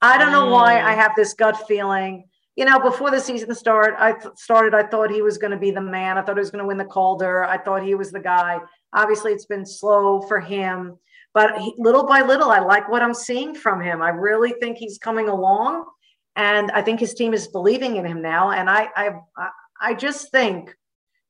I 0.00 0.18
don't 0.18 0.32
know 0.32 0.46
why 0.46 0.80
I 0.80 0.94
mm. 0.94 0.96
have 0.96 1.12
this 1.16 1.34
gut 1.34 1.66
feeling. 1.66 2.24
You 2.56 2.64
know, 2.64 2.78
before 2.78 3.10
the 3.10 3.20
season 3.20 3.54
started, 3.54 4.00
I 4.02 4.12
th- 4.12 4.34
started, 4.36 4.74
I 4.74 4.84
thought 4.84 5.10
he 5.10 5.22
was 5.22 5.38
going 5.38 5.52
to 5.52 5.58
be 5.58 5.70
the 5.70 5.80
man. 5.80 6.18
I 6.18 6.22
thought 6.22 6.36
he 6.36 6.40
was 6.40 6.50
going 6.50 6.62
to 6.62 6.68
win 6.68 6.76
the 6.76 6.84
Calder. 6.84 7.44
I 7.44 7.58
thought 7.58 7.82
he 7.82 7.94
was 7.94 8.10
the 8.10 8.20
guy. 8.20 8.58
Obviously, 8.92 9.32
it's 9.32 9.46
been 9.46 9.66
slow 9.66 10.22
for 10.22 10.40
him, 10.40 10.98
but 11.34 11.58
he, 11.58 11.74
little 11.78 12.06
by 12.06 12.22
little, 12.22 12.50
I 12.50 12.58
like 12.58 12.88
what 12.88 13.02
I'm 13.02 13.14
seeing 13.14 13.54
from 13.54 13.80
him. 13.80 14.02
I 14.02 14.08
really 14.08 14.54
think 14.60 14.76
he's 14.76 14.98
coming 14.98 15.28
along, 15.28 15.84
and 16.36 16.70
I 16.72 16.82
think 16.82 17.00
his 17.00 17.14
team 17.14 17.32
is 17.32 17.48
believing 17.48 17.96
in 17.96 18.04
him 18.04 18.22
now. 18.22 18.50
And 18.50 18.68
I, 18.68 18.88
I, 18.96 19.10
I 19.80 19.94
just 19.94 20.32
think 20.32 20.74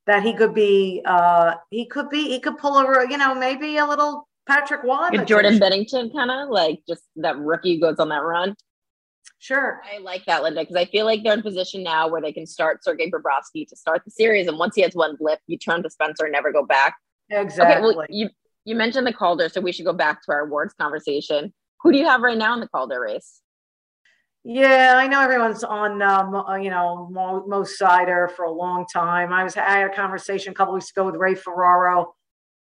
that 0.08 0.24
he 0.24 0.34
could 0.34 0.54
be 0.54 1.00
uh 1.04 1.54
he 1.70 1.86
could 1.86 2.10
be 2.10 2.28
he 2.28 2.40
could 2.40 2.58
pull 2.58 2.76
over 2.76 3.06
you 3.08 3.16
know 3.16 3.34
maybe 3.34 3.76
a 3.76 3.86
little 3.86 4.26
Patrick 4.48 4.82
Roy. 4.82 5.10
Jordan 5.24 5.60
Binnington 5.60 6.12
kind 6.12 6.30
of 6.30 6.48
like 6.48 6.80
just 6.88 7.02
that 7.16 7.38
rookie 7.38 7.78
goes 7.78 8.00
on 8.00 8.08
that 8.08 8.24
run. 8.24 8.56
Sure. 9.40 9.80
I 9.84 9.98
like 9.98 10.24
that, 10.26 10.42
Linda, 10.42 10.62
because 10.62 10.74
I 10.74 10.86
feel 10.86 11.04
like 11.04 11.22
they're 11.22 11.34
in 11.34 11.42
position 11.42 11.82
now 11.82 12.08
where 12.08 12.20
they 12.20 12.32
can 12.32 12.46
start 12.46 12.82
Sergei 12.82 13.10
Bobrovsky 13.10 13.68
to 13.68 13.76
start 13.76 14.02
the 14.04 14.10
series. 14.10 14.48
And 14.48 14.58
once 14.58 14.74
he 14.74 14.80
has 14.82 14.94
one 14.94 15.16
blip, 15.16 15.38
you 15.46 15.58
turn 15.58 15.82
to 15.84 15.90
Spencer 15.90 16.24
and 16.24 16.32
never 16.32 16.50
go 16.50 16.64
back. 16.64 16.96
Exactly. 17.30 17.90
Okay, 17.90 17.96
well, 17.96 18.06
you, 18.08 18.30
you 18.64 18.74
mentioned 18.74 19.06
the 19.06 19.12
Calder, 19.12 19.48
so 19.48 19.60
we 19.60 19.70
should 19.70 19.84
go 19.84 19.92
back 19.92 20.24
to 20.24 20.32
our 20.32 20.40
awards 20.40 20.74
conversation. 20.74 21.52
Who 21.82 21.92
do 21.92 21.98
you 21.98 22.06
have 22.06 22.22
right 22.22 22.38
now 22.38 22.54
in 22.54 22.60
the 22.60 22.68
Calder 22.68 23.00
race? 23.00 23.40
Yeah, 24.44 24.94
I 24.96 25.08
know 25.08 25.20
everyone's 25.20 25.64
on, 25.64 26.00
um, 26.00 26.34
uh, 26.34 26.56
you 26.56 26.70
know, 26.70 27.08
Mo, 27.10 27.44
Mo 27.46 27.62
Seider 27.62 28.30
for 28.30 28.44
a 28.44 28.50
long 28.50 28.86
time. 28.86 29.32
I 29.32 29.44
was 29.44 29.56
I 29.56 29.60
had 29.62 29.90
a 29.90 29.94
conversation 29.94 30.52
a 30.52 30.54
couple 30.54 30.74
weeks 30.74 30.90
ago 30.90 31.04
with 31.04 31.16
Ray 31.16 31.34
Ferraro, 31.34 32.14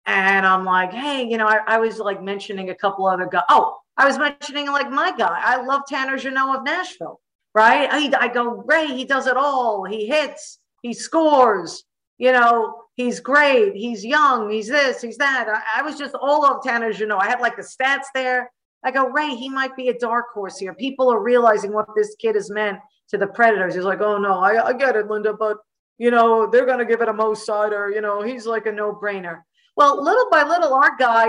and 0.06 0.46
I'm 0.46 0.64
like, 0.66 0.94
hey, 0.94 1.28
you 1.28 1.38
know, 1.38 1.46
I, 1.46 1.60
I 1.68 1.78
was 1.78 2.00
like 2.00 2.24
mentioning 2.24 2.70
a 2.70 2.76
couple 2.76 3.06
other 3.06 3.28
guys. 3.28 3.44
Oh, 3.50 3.78
I 3.98 4.06
was 4.08 4.18
mentioning 4.18 4.68
like 4.68 4.90
my 4.90 5.16
guy. 5.16 5.42
I 5.44 5.62
love 5.62 5.82
Tanner 5.88 6.18
Jeannot 6.18 6.60
of 6.60 6.64
Nashville, 6.64 7.20
right? 7.54 7.88
I, 7.92 8.12
I 8.18 8.28
go, 8.30 8.64
Ray, 8.66 8.88
he 8.88 9.06
does 9.06 9.28
it 9.28 9.38
all. 9.38 9.84
He 9.84 10.08
hits, 10.08 10.60
he 10.82 10.94
scores. 10.94 11.84
You 12.18 12.32
know, 12.32 12.82
he's 12.96 13.20
great. 13.20 13.76
He's 13.76 14.04
young. 14.04 14.50
He's 14.50 14.68
this. 14.68 15.02
He's 15.02 15.18
that. 15.18 15.48
I, 15.48 15.82
I 15.82 15.84
was 15.84 16.00
just 16.00 16.16
all 16.16 16.46
of 16.46 16.64
Tanner 16.64 16.92
Jeannot. 16.92 17.24
I 17.24 17.28
had 17.28 17.42
like 17.42 17.56
the 17.56 17.62
stats 17.62 18.06
there. 18.16 18.52
I 18.84 18.92
go, 18.92 19.10
Ray, 19.10 19.36
he 19.36 19.50
might 19.50 19.76
be 19.76 19.90
a 19.90 19.98
dark 19.98 20.28
horse 20.34 20.58
here. 20.58 20.74
People 20.74 21.12
are 21.12 21.22
realizing 21.22 21.74
what 21.74 21.88
this 21.96 22.16
kid 22.20 22.36
has 22.36 22.50
meant 22.50 22.80
to 23.10 23.18
the 23.18 23.28
Predators. 23.28 23.76
He's 23.76 23.84
like, 23.84 24.02
oh 24.02 24.18
no, 24.18 24.40
I, 24.40 24.68
I 24.68 24.74
get 24.74 24.96
it, 24.96 25.08
Linda, 25.08 25.34
but 25.34 25.58
you 25.98 26.12
know, 26.12 26.48
they're 26.48 26.66
going 26.66 26.80
to 26.80 26.86
give 26.86 27.02
it 27.02 27.10
a 27.10 27.14
Mo 27.14 27.34
Seider. 27.34 27.94
You 27.94 28.02
know, 28.02 28.22
he's 28.22 28.46
like 28.46 28.66
a 28.66 28.72
no 28.72 28.94
brainer. 28.94 29.42
Well, 29.76 30.04
little 30.04 30.30
by 30.30 30.44
little, 30.44 30.74
our 30.74 30.96
guy, 30.98 31.28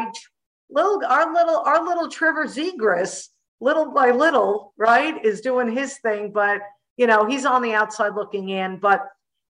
little, 0.70 1.02
our 1.06 1.32
little, 1.32 1.58
our 1.58 1.84
little 1.84 2.08
Trevor 2.08 2.46
Zegras, 2.46 3.28
little 3.60 3.92
by 3.92 4.10
little, 4.10 4.74
right, 4.76 5.24
is 5.24 5.40
doing 5.40 5.70
his 5.70 5.98
thing. 5.98 6.32
But, 6.32 6.60
you 6.96 7.06
know, 7.06 7.26
he's 7.26 7.46
on 7.46 7.62
the 7.62 7.74
outside 7.74 8.14
looking 8.14 8.50
in. 8.50 8.78
But 8.78 9.06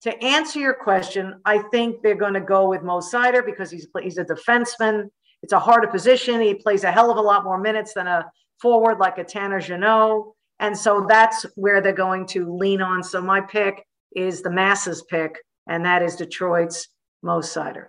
to 0.03 0.23
answer 0.23 0.59
your 0.59 0.75
question, 0.75 1.41
I 1.45 1.59
think 1.71 2.03
they're 2.03 2.15
going 2.15 2.35
to 2.35 2.41
go 2.41 2.69
with 2.69 2.83
Mo 2.83 2.99
Seider 2.99 3.45
because 3.45 3.71
he's, 3.71 3.87
he's 4.03 4.19
a 4.19 4.25
defenseman. 4.25 5.11
It's 5.45 5.53
a 5.53 5.59
harder 5.59 5.89
position. 5.89 6.41
He 6.41 6.55
plays 6.55 6.85
a 6.85 6.91
hell 6.91 7.11
of 7.11 7.19
a 7.19 7.21
lot 7.21 7.45
more 7.45 7.59
minutes 7.59 7.93
than 7.93 8.07
a 8.07 8.25
forward 8.63 8.99
like 8.99 9.19
a 9.19 9.25
Tanner 9.25 9.61
Jeannot. 9.61 10.33
And 10.59 10.75
so 10.75 11.05
that's 11.07 11.45
where 11.55 11.83
they're 11.83 11.93
going 11.93 12.25
to 12.29 12.51
lean 12.57 12.81
on. 12.81 13.03
So 13.03 13.21
my 13.21 13.43
pick 13.43 13.85
is 14.17 14.41
the 14.41 14.51
masses 14.51 15.05
pick, 15.11 15.37
and 15.69 15.85
that 15.85 16.01
is 16.01 16.17
Detroit's 16.17 16.89
Mo 17.23 17.41
Seider. 17.41 17.89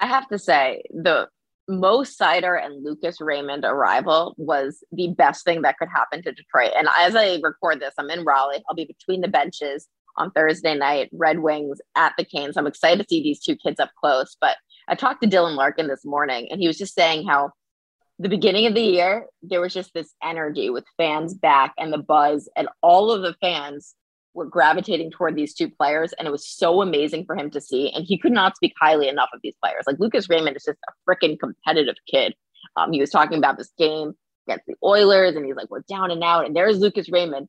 I 0.00 0.06
have 0.08 0.26
to 0.26 0.40
say, 0.40 0.82
the 0.90 1.28
Mo 1.68 2.00
Seider 2.00 2.60
and 2.60 2.82
Lucas 2.84 3.20
Raymond 3.20 3.64
arrival 3.64 4.34
was 4.36 4.82
the 4.90 5.14
best 5.16 5.44
thing 5.44 5.62
that 5.62 5.78
could 5.78 5.88
happen 5.94 6.20
to 6.24 6.32
Detroit. 6.32 6.72
And 6.76 6.88
as 6.98 7.14
I 7.14 7.38
record 7.44 7.78
this, 7.78 7.94
I'm 7.96 8.10
in 8.10 8.24
Raleigh. 8.24 8.64
I'll 8.68 8.74
be 8.74 8.86
between 8.86 9.20
the 9.20 9.28
benches 9.28 9.86
on 10.16 10.32
Thursday 10.32 10.74
night, 10.74 11.10
Red 11.12 11.38
Wings 11.38 11.78
at 11.94 12.14
the 12.18 12.24
Canes. 12.24 12.56
I'm 12.56 12.66
excited 12.66 13.04
to 13.04 13.08
see 13.08 13.22
these 13.22 13.38
two 13.38 13.54
kids 13.54 13.78
up 13.78 13.90
close. 14.00 14.36
But 14.40 14.56
I 14.90 14.96
talked 14.96 15.22
to 15.22 15.28
Dylan 15.28 15.54
Larkin 15.54 15.86
this 15.86 16.04
morning, 16.04 16.48
and 16.50 16.60
he 16.60 16.66
was 16.66 16.76
just 16.76 16.94
saying 16.94 17.26
how 17.26 17.52
the 18.18 18.28
beginning 18.28 18.66
of 18.66 18.74
the 18.74 18.82
year 18.82 19.26
there 19.40 19.60
was 19.60 19.72
just 19.72 19.94
this 19.94 20.12
energy 20.22 20.68
with 20.68 20.84
fans 20.96 21.32
back 21.32 21.72
and 21.78 21.92
the 21.92 21.98
buzz, 21.98 22.50
and 22.56 22.68
all 22.82 23.12
of 23.12 23.22
the 23.22 23.34
fans 23.40 23.94
were 24.34 24.46
gravitating 24.46 25.12
toward 25.12 25.36
these 25.36 25.54
two 25.54 25.70
players, 25.70 26.12
and 26.14 26.26
it 26.26 26.32
was 26.32 26.46
so 26.46 26.82
amazing 26.82 27.24
for 27.24 27.36
him 27.36 27.50
to 27.50 27.60
see. 27.60 27.90
And 27.92 28.04
he 28.04 28.18
could 28.18 28.32
not 28.32 28.56
speak 28.56 28.74
highly 28.80 29.08
enough 29.08 29.30
of 29.32 29.40
these 29.44 29.54
players. 29.62 29.84
Like 29.86 30.00
Lucas 30.00 30.28
Raymond 30.28 30.56
is 30.56 30.64
just 30.64 30.78
a 30.88 30.92
freaking 31.08 31.38
competitive 31.38 31.96
kid. 32.10 32.34
Um, 32.76 32.92
he 32.92 33.00
was 33.00 33.10
talking 33.10 33.38
about 33.38 33.58
this 33.58 33.70
game 33.78 34.14
against 34.48 34.66
the 34.66 34.74
Oilers, 34.84 35.36
and 35.36 35.46
he's 35.46 35.56
like, 35.56 35.70
"We're 35.70 35.84
down 35.88 36.10
and 36.10 36.24
out," 36.24 36.46
and 36.46 36.54
there's 36.54 36.78
Lucas 36.78 37.08
Raymond 37.10 37.48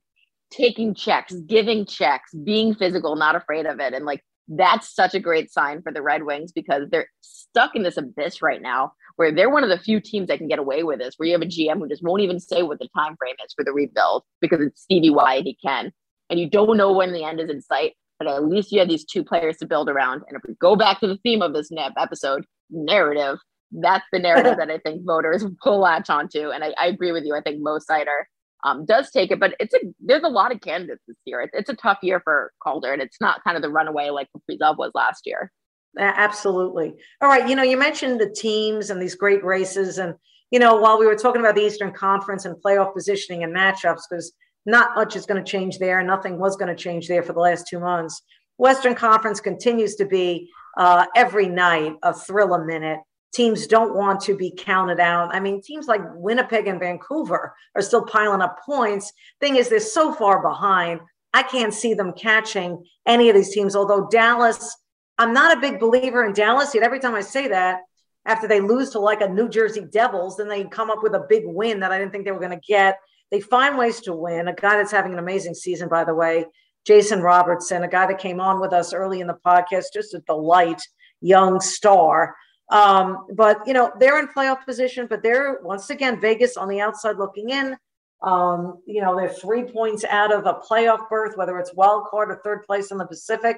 taking 0.51 0.93
checks, 0.93 1.34
giving 1.34 1.86
checks, 1.86 2.34
being 2.34 2.75
physical, 2.75 3.15
not 3.15 3.36
afraid 3.36 3.65
of 3.65 3.80
it, 3.80 3.93
and 3.93 4.06
like 4.06 4.23
that's 4.58 4.94
such 4.94 5.14
a 5.14 5.20
great 5.20 5.52
sign 5.52 5.82
for 5.82 5.92
the 5.92 6.02
Red 6.02 6.24
Wings 6.24 6.52
because 6.52 6.90
they're 6.90 7.08
stuck 7.22 7.76
in 7.76 7.84
this 7.84 7.98
abyss 7.98 8.42
right 8.42 8.62
now 8.62 8.94
where 9.16 9.32
they're 9.32 9.50
one 9.50 9.64
of 9.64 9.70
the 9.70 9.78
few 9.78 10.00
teams 10.00 10.28
that 10.28 10.40
can 10.40 10.48
get 10.48 10.60
away 10.60 10.84
with 10.84 11.00
this, 11.00 11.16
where 11.18 11.28
you 11.28 11.34
have 11.34 11.42
a 11.42 11.46
GM 11.46 11.80
who 11.80 11.88
just 11.88 12.04
won't 12.04 12.22
even 12.22 12.40
say 12.40 12.64
what 12.64 12.80
the 12.80 12.90
time 12.96 13.16
frame 13.18 13.36
is 13.46 13.54
for 13.54 13.64
the 13.64 13.72
rebuild 13.72 14.24
because 14.42 14.60
it's 14.62 14.82
Stevie 14.82 15.10
Y 15.10 15.42
he 15.44 15.58
can. 15.64 15.92
And 16.30 16.40
you 16.40 16.50
don't 16.50 16.78
know 16.78 16.92
when 16.92 17.14
the 17.14 17.24
end 17.24 17.40
is 17.40 17.50
in 17.50 17.62
sight, 17.62 17.94
but 18.20 18.28
at 18.28 18.46
least 18.46 18.72
you 18.72 18.80
have 18.80 18.90
these 18.90 19.06
two 19.06 19.24
players 19.24 19.58
to 19.58 19.66
build 19.66 19.90
around. 19.90 20.24
And 20.28 20.38
if 20.38 20.42
we 20.48 20.56
go 20.56 20.76
back 20.76 21.00
to 21.00 21.08
the 21.08 21.18
theme 21.18 21.42
of 21.42 21.54
this 21.54 21.70
episode, 21.98 22.46
narrative, 22.70 23.38
that's 23.72 24.06
the 24.12 24.20
narrative 24.20 24.56
that 24.58 24.70
I 24.70 24.80
think 24.80 25.06
voters 25.06 25.46
will 25.66 25.80
latch 25.80 26.10
onto. 26.10 26.50
And 26.50 26.64
I, 26.64 26.74
I 26.80 26.88
agree 26.88 27.12
with 27.12 27.24
you. 27.26 27.36
I 27.36 27.42
think 27.42 27.62
Mo 27.62 27.80
Seider 27.80 28.24
um, 28.63 28.86
does 28.86 29.10
take 29.12 29.32
it, 29.32 29.39
but 29.39 29.56
it's 29.60 29.74
a 29.74 29.80
there's 30.00 30.24
a 30.24 30.30
lot 30.30 30.52
of 30.52 30.62
candidates 30.62 31.02
this 31.08 31.17
year. 31.26 31.41
It's, 31.41 31.54
it's 31.54 31.69
a 31.69 31.76
tough 31.76 32.00
year 32.04 32.21
for 32.24 32.52
Calder, 32.62 32.93
and 32.93 33.02
it's 33.02 33.19
not 33.19 33.43
kind 33.43 33.56
of 33.56 33.63
the 33.63 33.69
runaway 33.69 34.10
like 34.10 34.28
Kaprizov 34.36 34.78
was 34.78 34.91
last 34.93 35.24
year. 35.26 35.52
Absolutely. 36.00 36.93
All 37.21 37.28
right. 37.28 37.47
You 37.50 37.56
know, 37.56 37.63
you 37.63 37.78
mentioned 37.78 38.21
the 38.21 38.30
teams 38.30 38.89
and 38.89 39.02
these 39.02 39.15
great 39.15 39.43
races, 39.43 39.97
and 39.97 40.15
you 40.52 40.60
know, 40.60 40.78
while 40.78 41.00
we 41.00 41.06
were 41.06 41.15
talking 41.15 41.41
about 41.41 41.56
the 41.56 41.65
Eastern 41.65 41.91
Conference 41.91 42.45
and 42.45 42.56
playoff 42.63 42.93
positioning 42.93 43.43
and 43.43 43.56
matchups, 43.56 44.02
because 44.10 44.32
not 44.65 44.95
much 44.95 45.15
is 45.15 45.26
going 45.26 45.43
to 45.43 45.50
change 45.50 45.80
there. 45.80 46.02
Nothing 46.04 46.38
was 46.38 46.56
going 46.56 46.76
to 46.76 46.82
change 46.82 47.08
there 47.08 47.24
for 47.24 47.34
the 47.34 47.39
last 47.39 47.67
two 47.67 47.80
months. 47.80 48.21
Western 48.58 48.93
Conference 48.93 49.39
continues 49.39 49.95
to 49.95 50.06
be 50.06 50.50
uh, 50.78 51.06
every 51.15 51.47
night 51.47 51.93
a 52.04 52.13
thrill 52.13 52.54
a 52.54 52.63
minute 52.63 53.00
teams 53.34 53.67
don't 53.67 53.96
want 53.96 54.22
to 54.22 54.36
be 54.36 54.54
counted 54.58 55.00
out. 55.00 55.34
I 55.34 55.39
mean, 55.39 55.62
teams 55.62 55.88
like 55.88 56.02
Winnipeg 56.15 56.67
and 56.67 56.80
Vancouver 56.80 57.56
are 57.76 57.82
still 57.82 58.06
piling 58.06 58.41
up 58.41 58.60
points. 58.65 59.12
Thing 59.39 59.56
is, 59.56 59.70
they're 59.70 59.80
so 59.80 60.13
far 60.13 60.41
behind. 60.41 61.00
I 61.34 61.44
can't 61.44 61.74
see 61.74 61.94
them 61.94 62.13
catching 62.13 62.84
any 63.06 63.30
of 63.30 63.36
these 63.36 63.54
teams. 63.54 63.76
Although 63.76 64.08
Dallas, 64.10 64.76
I'm 65.17 65.34
not 65.34 65.58
a 65.58 65.62
big 65.62 65.80
believer 65.80 66.26
in 66.26 66.34
Dallas. 66.34 66.74
Yet 66.74 66.84
every 66.84 67.00
time 67.00 67.15
I 67.15 67.22
say 67.22 67.48
that, 67.48 67.82
after 68.26 68.48
they 68.48 68.60
lose 68.60 68.91
to 68.91 69.00
like 69.00 69.22
a 69.22 69.30
New 69.30 69.50
Jersey 69.50 69.86
Devils, 69.91 70.38
then 70.38 70.48
they 70.48 70.65
come 70.65 70.91
up 70.91 71.02
with 71.02 71.15
a 71.15 71.26
big 71.28 71.44
win 71.46 71.80
that 71.80 71.91
I 71.91 71.98
didn't 71.98 72.12
think 72.12 72.26
they 72.26 72.32
were 72.32 72.39
going 72.39 72.52
to 72.52 72.67
get. 72.67 73.00
They 73.32 73.39
find 73.39 73.78
ways 73.78 74.02
to 74.02 74.13
win. 74.13 74.48
A 74.48 74.54
guy 74.54 74.78
that's 74.78 74.91
having 74.91 75.13
an 75.13 75.20
amazing 75.20 75.56
season, 75.56 75.88
by 75.88 76.04
the 76.04 76.13
way, 76.13 76.46
Jason 76.86 77.22
Robertson, 77.22 77.84
a 77.84 77.88
guy 77.88 78.08
that 78.08 78.20
came 78.20 78.41
on 78.41 78.60
with 78.60 78.74
us 78.74 78.94
early 78.94 79.22
in 79.22 79.28
the 79.28 79.38
podcast, 79.46 79.86
just 79.94 80.13
a 80.13 80.20
delight, 80.28 80.82
young 81.22 81.62
star 81.62 82.36
Um, 82.72 83.28
but 83.36 83.60
you 83.68 83.74
know, 83.74 83.92
they're 84.00 84.20
in 84.20 84.28
playoff 84.28 84.66
position, 84.66 85.06
but 85.08 85.22
they're 85.22 85.60
once 85.62 85.90
again 85.90 86.20
Vegas 86.20 86.58
on 86.58 86.70
the 86.70 86.80
outside 86.80 87.18
looking 87.18 87.50
in. 87.50 87.78
Um, 88.24 88.82
you 88.86 89.02
know, 89.02 89.16
they're 89.16 89.30
three 89.30 89.64
points 89.64 90.04
out 90.06 90.34
of 90.34 90.46
a 90.46 90.54
playoff 90.54 91.10
berth, 91.10 91.36
whether 91.36 91.58
it's 91.60 91.74
wild 91.74 92.06
card 92.10 92.32
or 92.32 92.40
third 92.44 92.64
place 92.64 92.92
in 92.92 92.98
the 92.98 93.06
Pacific. 93.06 93.58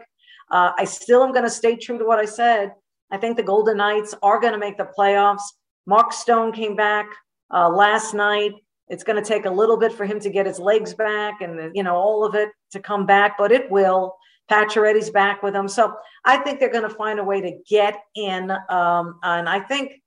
Uh, 0.52 0.72
I 0.78 0.86
still 0.86 1.24
am 1.24 1.32
going 1.32 1.44
to 1.44 1.50
stay 1.50 1.76
true 1.76 1.98
to 1.98 2.06
what 2.06 2.20
I 2.20 2.26
said. 2.26 2.74
I 3.12 3.18
think 3.18 3.38
the 3.38 3.44
Golden 3.44 3.78
Knights 3.78 4.16
are 4.24 4.40
going 4.40 4.54
to 4.54 4.60
make 4.60 4.78
the 4.78 4.90
playoffs. 4.98 5.44
Mark 5.86 6.14
Stone 6.14 6.54
came 6.54 6.76
back 6.76 7.06
uh, 7.54 7.70
last 7.70 8.14
night. 8.14 8.54
It's 8.88 9.04
going 9.04 9.22
to 9.22 9.28
take 9.28 9.46
a 9.46 9.50
little 9.50 9.78
bit 9.78 9.94
for 9.94 10.06
him 10.06 10.20
to 10.22 10.30
get 10.30 10.46
his 10.46 10.60
legs 10.60 10.94
back 10.94 11.42
and 11.42 11.76
you 11.76 11.84
know 11.84 11.96
all 11.96 12.26
of 12.26 12.36
it 12.36 12.50
to 12.72 12.80
come 12.80 13.06
back, 13.06 13.38
but 13.38 13.52
it 13.52 13.70
will. 13.70 14.16
Pacioretty's 14.52 15.10
back 15.10 15.42
with 15.42 15.54
them. 15.54 15.68
so 15.68 15.96
I 16.26 16.38
think 16.38 16.60
they're 16.60 16.72
going 16.72 16.88
to 16.88 16.96
find 16.96 17.20
a 17.20 17.24
way 17.24 17.42
to 17.42 17.58
get 17.68 17.98
in. 18.16 18.52
Um, 18.70 19.20
and 19.24 19.48
I 19.48 19.60
think 19.60 20.02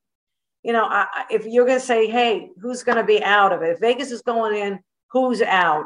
you 0.63 0.73
know, 0.73 0.83
I, 0.83 1.05
if 1.29 1.45
you're 1.45 1.65
going 1.65 1.79
to 1.79 1.85
say, 1.85 2.09
hey, 2.09 2.49
who's 2.61 2.83
going 2.83 2.97
to 2.97 3.03
be 3.03 3.23
out 3.23 3.53
of 3.53 3.61
it? 3.61 3.69
If 3.69 3.79
Vegas 3.79 4.11
is 4.11 4.21
going 4.21 4.53
in, 4.53 4.79
who's 5.11 5.41
out? 5.41 5.85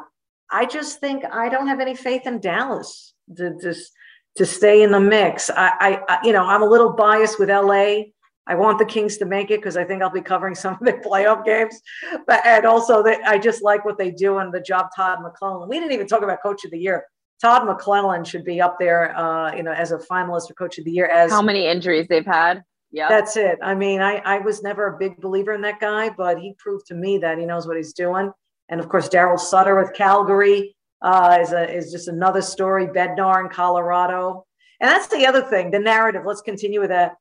I 0.52 0.66
just 0.66 1.00
think 1.00 1.24
I 1.32 1.50
don't 1.50 1.68
have 1.68 1.80
any 1.80 1.96
faith 1.96 2.26
in 2.26 2.40
Dallas 2.40 3.14
to 3.38 3.56
just 3.62 3.92
to 4.38 4.46
stay 4.46 4.82
in 4.82 4.92
the 4.92 5.00
mix. 5.00 5.52
I, 5.52 6.02
I, 6.10 6.20
you 6.24 6.34
know, 6.34 6.46
I'm 6.46 6.64
a 6.64 6.68
little 6.68 6.94
biased 6.94 7.38
with 7.38 7.50
LA. 7.50 8.06
I 8.48 8.56
want 8.56 8.80
the 8.80 8.86
Kings 8.86 9.18
to 9.18 9.26
make 9.26 9.52
it 9.52 9.60
because 9.60 9.78
I 9.78 9.84
think 9.84 10.02
I'll 10.02 10.10
be 10.10 10.20
covering 10.22 10.56
some 10.56 10.74
of 10.74 10.80
their 10.80 11.00
playoff 11.06 11.46
games, 11.46 11.80
but 12.26 12.44
and 12.44 12.66
also 12.66 13.04
that 13.04 13.22
I 13.26 13.38
just 13.38 13.62
like 13.62 13.86
what 13.86 13.98
they 14.00 14.10
do 14.10 14.40
and 14.40 14.52
the 14.52 14.62
job 14.62 14.88
Todd 14.96 15.20
McLellan. 15.20 15.70
We 15.70 15.80
didn't 15.80 15.92
even 15.94 16.08
talk 16.08 16.24
about 16.24 16.42
Coach 16.42 16.66
of 16.66 16.72
the 16.72 16.80
Year. 16.80 17.06
Todd 17.41 17.63
McLellan 17.63 18.25
should 18.25 18.45
be 18.45 18.62
up 18.62 18.77
there, 18.80 19.17
uh, 19.17 19.56
you 19.56 19.63
know, 19.63 19.71
as 19.71 19.91
a 19.91 19.97
finalist 19.97 20.47
for 20.47 20.54
Coach 20.54 20.77
of 20.77 20.86
the 20.86 20.91
Year. 20.91 21.08
As 21.08 21.32
how 21.32 21.41
many 21.41 21.65
injuries 21.67 22.08
they've 22.08 22.25
had? 22.25 22.63
Yeah. 22.91 23.08
That's 23.10 23.36
it. 23.38 23.58
I 23.63 23.73
mean, 23.73 24.01
I, 24.01 24.17
I 24.25 24.39
was 24.39 24.62
never 24.62 24.88
a 24.88 24.97
big 24.97 25.19
believer 25.19 25.54
in 25.54 25.62
that 25.62 25.80
guy, 25.80 26.10
but 26.10 26.39
he 26.39 26.54
proved 26.58 26.86
to 26.88 26.93
me 26.93 27.17
that 27.19 27.38
he 27.38 27.45
knows 27.45 27.65
what 27.65 27.77
he's 27.77 27.93
doing. 27.93 28.32
And 28.69 28.80
of 28.80 28.89
course, 28.89 29.10
Daryl 29.10 29.39
Sutter 29.39 29.80
with 29.82 29.93
Calgary 29.93 30.75
uh, 31.01 31.39
is, 31.41 31.51
a, 31.51 31.73
is 31.73 31.91
just 31.91 32.08
another 32.08 32.41
story. 32.41 32.88
Bednar 32.88 33.41
in 33.41 33.49
Colorado. 33.49 34.45
And 34.80 34.89
that's 34.89 35.08
the 35.08 35.25
other 35.25 35.41
thing, 35.41 35.71
the 35.71 35.80
narrative. 35.80 36.23
Let's 36.25 36.41
continue 36.41 36.80
with 36.80 36.89
that. 36.89 37.15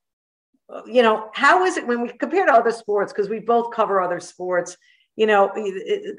You 0.86 1.02
know, 1.02 1.30
how 1.34 1.64
is 1.64 1.76
it 1.76 1.86
when 1.86 2.02
we 2.02 2.08
compare 2.10 2.46
to 2.46 2.52
other 2.52 2.72
sports, 2.72 3.12
because 3.12 3.28
we 3.28 3.38
both 3.40 3.72
cover 3.72 4.00
other 4.00 4.20
sports, 4.20 4.76
you 5.16 5.26
know, 5.26 5.52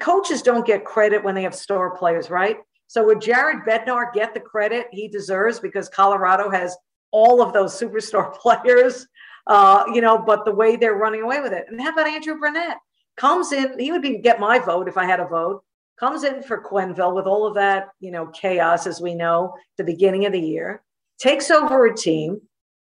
coaches 0.00 0.42
don't 0.42 0.66
get 0.66 0.84
credit 0.84 1.24
when 1.24 1.34
they 1.34 1.42
have 1.42 1.54
star 1.54 1.96
players, 1.96 2.30
right? 2.30 2.58
So 2.92 3.04
would 3.06 3.22
Jared 3.22 3.64
Bednar 3.66 4.12
get 4.12 4.34
the 4.34 4.40
credit 4.40 4.88
he 4.92 5.08
deserves 5.08 5.58
because 5.58 5.88
Colorado 5.88 6.50
has 6.50 6.76
all 7.10 7.40
of 7.40 7.52
those 7.52 7.78
superstar 7.78 8.34
players? 8.38 9.06
uh, 9.46 9.84
you 9.92 10.00
know, 10.00 10.18
but 10.18 10.44
the 10.44 10.54
way 10.54 10.76
they're 10.76 10.94
running 10.94 11.22
away 11.22 11.40
with 11.40 11.52
it. 11.52 11.66
And 11.68 11.80
how 11.80 11.92
about 11.92 12.06
Andrew 12.06 12.38
Brunette? 12.38 12.78
Comes 13.16 13.52
in, 13.52 13.78
he 13.78 13.92
would 13.92 14.02
be 14.02 14.18
get 14.18 14.40
my 14.40 14.58
vote 14.58 14.88
if 14.88 14.96
I 14.96 15.04
had 15.04 15.20
a 15.20 15.26
vote. 15.26 15.62
Comes 15.98 16.24
in 16.24 16.42
for 16.42 16.62
Quenneville 16.62 17.14
with 17.14 17.26
all 17.26 17.46
of 17.46 17.54
that, 17.54 17.88
you 18.00 18.10
know, 18.10 18.26
chaos 18.26 18.86
as 18.86 19.00
we 19.00 19.14
know, 19.14 19.54
the 19.76 19.84
beginning 19.84 20.26
of 20.26 20.32
the 20.32 20.40
year, 20.40 20.82
takes 21.18 21.50
over 21.50 21.86
a 21.86 21.94
team. 21.94 22.40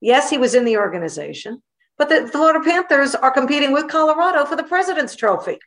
Yes, 0.02 0.30
he 0.30 0.38
was 0.38 0.56
in 0.56 0.66
the 0.66 0.78
organization, 0.78 1.62
but 1.98 2.10
the 2.10 2.28
Florida 2.28 2.60
Panthers 2.64 3.14
are 3.16 3.32
competing 3.32 3.72
with 3.72 3.88
Colorado 3.88 4.46
for 4.46 4.56
the 4.56 4.64
President's 4.64 5.16
Trophy. 5.16 5.60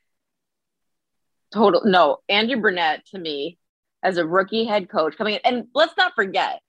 Total 1.53 1.83
no, 1.85 2.19
Andrew 2.29 2.61
Brunette 2.61 3.07
to 3.07 3.19
me 3.19 3.59
as 4.03 4.17
a 4.17 4.27
rookie 4.27 4.65
head 4.65 4.89
coach 4.89 5.17
coming 5.17 5.35
in, 5.35 5.41
and 5.45 5.67
let's 5.75 5.97
not 5.97 6.13
forget 6.15 6.61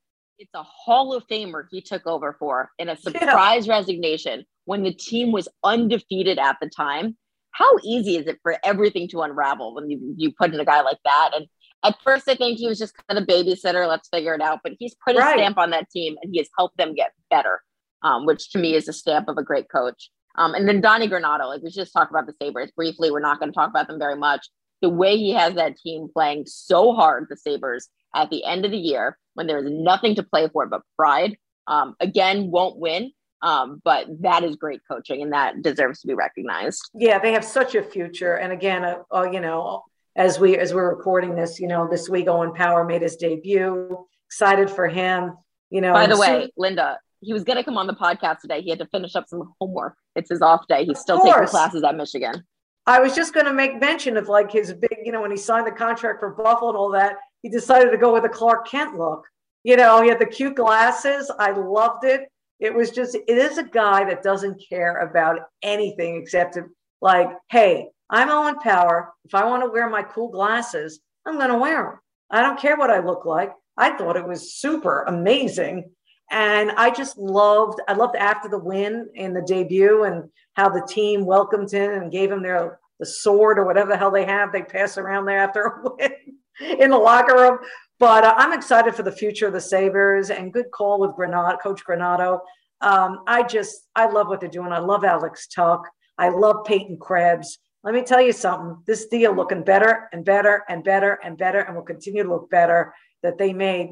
it's 0.41 0.51
a 0.55 0.63
Hall 0.63 1.13
of 1.13 1.25
Famer 1.27 1.65
he 1.69 1.81
took 1.81 2.07
over 2.07 2.35
for 2.39 2.71
in 2.79 2.89
a 2.89 2.97
surprise 2.97 3.67
yeah. 3.67 3.77
resignation 3.77 4.43
when 4.65 4.81
the 4.81 4.93
team 4.93 5.31
was 5.31 5.47
undefeated 5.63 6.39
at 6.39 6.57
the 6.59 6.67
time. 6.67 7.15
How 7.51 7.77
easy 7.83 8.17
is 8.17 8.27
it 8.27 8.39
for 8.41 8.57
everything 8.63 9.07
to 9.09 9.21
unravel 9.21 9.75
when 9.75 9.89
you, 9.89 10.15
you 10.17 10.31
put 10.31 10.53
in 10.53 10.59
a 10.59 10.65
guy 10.65 10.81
like 10.81 10.97
that? 11.05 11.31
And 11.35 11.45
at 11.83 11.95
first, 12.03 12.27
I 12.27 12.35
think 12.35 12.57
he 12.57 12.67
was 12.67 12.79
just 12.79 12.95
kind 13.07 13.19
of 13.19 13.27
babysitter. 13.27 13.87
Let's 13.87 14.09
figure 14.09 14.33
it 14.33 14.41
out. 14.41 14.61
But 14.63 14.73
he's 14.79 14.95
put 15.05 15.15
a 15.15 15.21
stamp 15.21 15.57
on 15.57 15.69
that 15.71 15.89
team 15.91 16.15
and 16.23 16.31
he 16.33 16.39
has 16.39 16.49
helped 16.57 16.77
them 16.77 16.95
get 16.95 17.11
better, 17.29 17.61
um, 18.01 18.25
which 18.25 18.51
to 18.51 18.59
me 18.59 18.73
is 18.73 18.87
a 18.87 18.93
stamp 18.93 19.27
of 19.27 19.37
a 19.37 19.43
great 19.43 19.69
coach. 19.69 20.09
Um, 20.37 20.55
and 20.55 20.67
then 20.67 20.81
Donnie 20.81 21.09
Granato, 21.09 21.47
like 21.47 21.61
we 21.61 21.69
just 21.69 21.93
talked 21.93 22.09
about 22.09 22.25
the 22.25 22.33
Sabres 22.41 22.71
briefly. 22.71 23.11
We're 23.11 23.19
not 23.19 23.39
going 23.39 23.51
to 23.51 23.55
talk 23.55 23.69
about 23.69 23.87
them 23.87 23.99
very 23.99 24.15
much. 24.15 24.47
The 24.81 24.89
way 24.89 25.17
he 25.17 25.31
has 25.31 25.55
that 25.55 25.77
team 25.77 26.09
playing 26.11 26.45
so 26.47 26.93
hard, 26.93 27.27
the 27.29 27.37
Sabres, 27.37 27.89
at 28.15 28.29
the 28.29 28.43
end 28.43 28.65
of 28.65 28.71
the 28.71 28.77
year 28.77 29.17
when 29.33 29.47
there 29.47 29.59
is 29.59 29.69
nothing 29.69 30.15
to 30.15 30.23
play 30.23 30.47
for 30.51 30.65
but 30.65 30.81
pride. 30.97 31.37
Um, 31.67 31.95
again, 31.99 32.51
won't 32.51 32.77
win, 32.77 33.11
um, 33.41 33.81
but 33.83 34.07
that 34.21 34.43
is 34.43 34.55
great 34.55 34.81
coaching 34.89 35.21
and 35.21 35.33
that 35.33 35.61
deserves 35.61 36.01
to 36.01 36.07
be 36.07 36.13
recognized. 36.13 36.81
Yeah, 36.93 37.19
they 37.19 37.31
have 37.33 37.45
such 37.45 37.75
a 37.75 37.83
future. 37.83 38.35
And 38.35 38.51
again, 38.51 38.83
uh, 38.83 38.99
uh, 39.13 39.29
you 39.31 39.39
know, 39.39 39.83
as 40.15 40.39
we 40.39 40.57
as 40.57 40.73
we're 40.73 40.89
recording 40.89 41.35
this, 41.35 41.59
you 41.59 41.67
know, 41.67 41.87
this 41.89 42.09
week 42.09 42.27
Owen 42.27 42.53
Power 42.53 42.83
made 42.83 43.01
his 43.01 43.15
debut. 43.15 44.05
Excited 44.27 44.69
for 44.69 44.87
him. 44.87 45.33
You 45.69 45.81
know. 45.81 45.93
By 45.93 46.07
the 46.07 46.17
way, 46.17 46.51
Linda, 46.57 46.99
he 47.21 47.33
was 47.33 47.43
going 47.43 47.57
to 47.57 47.63
come 47.63 47.77
on 47.77 47.87
the 47.87 47.93
podcast 47.93 48.39
today. 48.39 48.61
He 48.61 48.69
had 48.69 48.79
to 48.79 48.87
finish 48.87 49.15
up 49.15 49.25
some 49.27 49.53
homework. 49.59 49.95
It's 50.15 50.29
his 50.29 50.41
off 50.41 50.67
day. 50.67 50.85
He's 50.85 50.99
still 50.99 51.21
taking 51.23 51.45
classes 51.45 51.83
at 51.83 51.95
Michigan. 51.95 52.43
I 52.87 52.99
was 52.99 53.15
just 53.15 53.33
going 53.33 53.45
to 53.45 53.53
make 53.53 53.79
mention 53.79 54.17
of 54.17 54.27
like 54.27 54.51
his 54.51 54.73
big, 54.73 54.97
you 55.03 55.11
know, 55.11 55.21
when 55.21 55.31
he 55.31 55.37
signed 55.37 55.67
the 55.67 55.71
contract 55.71 56.19
for 56.19 56.31
Buffalo 56.31 56.69
and 56.69 56.77
all 56.77 56.91
that 56.91 57.17
he 57.41 57.49
decided 57.49 57.91
to 57.91 57.97
go 57.97 58.13
with 58.13 58.25
a 58.25 58.29
Clark 58.29 58.67
Kent 58.67 58.97
look. 58.97 59.25
You 59.63 59.77
know, 59.77 60.01
he 60.01 60.09
had 60.09 60.19
the 60.19 60.25
cute 60.25 60.55
glasses. 60.55 61.31
I 61.39 61.51
loved 61.51 62.03
it. 62.03 62.31
It 62.59 62.73
was 62.73 62.91
just, 62.91 63.15
it 63.15 63.37
is 63.37 63.57
a 63.57 63.63
guy 63.63 64.03
that 64.05 64.23
doesn't 64.23 64.63
care 64.67 64.97
about 64.97 65.39
anything 65.63 66.17
except 66.17 66.53
to, 66.55 66.65
like, 67.01 67.29
hey, 67.49 67.89
I'm 68.09 68.29
Owen 68.29 68.59
Power. 68.59 69.13
If 69.25 69.33
I 69.33 69.45
want 69.45 69.63
to 69.63 69.69
wear 69.69 69.89
my 69.89 70.03
cool 70.03 70.29
glasses, 70.29 70.99
I'm 71.25 71.37
going 71.37 71.49
to 71.49 71.57
wear 71.57 71.83
them. 71.83 71.99
I 72.29 72.41
don't 72.41 72.59
care 72.59 72.77
what 72.77 72.91
I 72.91 72.99
look 72.99 73.25
like. 73.25 73.51
I 73.77 73.97
thought 73.97 74.17
it 74.17 74.27
was 74.27 74.53
super 74.53 75.03
amazing. 75.03 75.91
And 76.31 76.71
I 76.71 76.89
just 76.89 77.17
loved, 77.17 77.81
I 77.87 77.93
loved 77.93 78.15
after 78.15 78.47
the 78.47 78.57
win 78.57 79.09
in 79.15 79.33
the 79.33 79.41
debut 79.41 80.05
and 80.05 80.29
how 80.53 80.69
the 80.69 80.85
team 80.87 81.25
welcomed 81.25 81.71
him 81.71 81.91
and 81.91 82.11
gave 82.11 82.31
him 82.31 82.41
their 82.41 82.79
the 82.99 83.05
sword 83.05 83.57
or 83.57 83.65
whatever 83.65 83.89
the 83.89 83.97
hell 83.97 84.11
they 84.11 84.25
have 84.25 84.51
they 84.51 84.61
pass 84.61 84.97
around 84.97 85.25
there 85.25 85.39
after 85.39 85.61
a 85.85 85.89
win 85.97 86.79
in 86.79 86.91
the 86.91 86.97
locker 86.97 87.35
room. 87.35 87.57
But 87.99 88.23
uh, 88.23 88.33
I'm 88.37 88.53
excited 88.53 88.95
for 88.95 89.03
the 89.03 89.11
future 89.11 89.47
of 89.47 89.53
the 89.53 89.61
Sabres 89.61 90.29
and 90.29 90.53
good 90.53 90.71
call 90.71 90.99
with 90.99 91.11
Granato, 91.11 91.57
Coach 91.61 91.83
Granato. 91.83 92.39
Um, 92.79 93.23
I 93.27 93.43
just, 93.43 93.87
I 93.95 94.07
love 94.07 94.27
what 94.27 94.39
they're 94.39 94.49
doing. 94.49 94.71
I 94.71 94.79
love 94.79 95.03
Alex 95.03 95.47
Tuch. 95.47 95.81
I 96.17 96.29
love 96.29 96.63
Peyton 96.65 96.97
Krebs. 96.97 97.59
Let 97.83 97.93
me 97.93 98.03
tell 98.03 98.21
you 98.21 98.31
something. 98.31 98.77
This 98.85 99.07
deal 99.07 99.35
looking 99.35 99.63
better 99.63 100.07
and 100.13 100.23
better 100.23 100.63
and 100.69 100.83
better 100.83 101.19
and 101.23 101.37
better 101.37 101.59
and 101.61 101.75
will 101.75 101.83
continue 101.83 102.23
to 102.23 102.29
look 102.29 102.49
better 102.49 102.93
that 103.23 103.37
they 103.37 103.53
made 103.53 103.89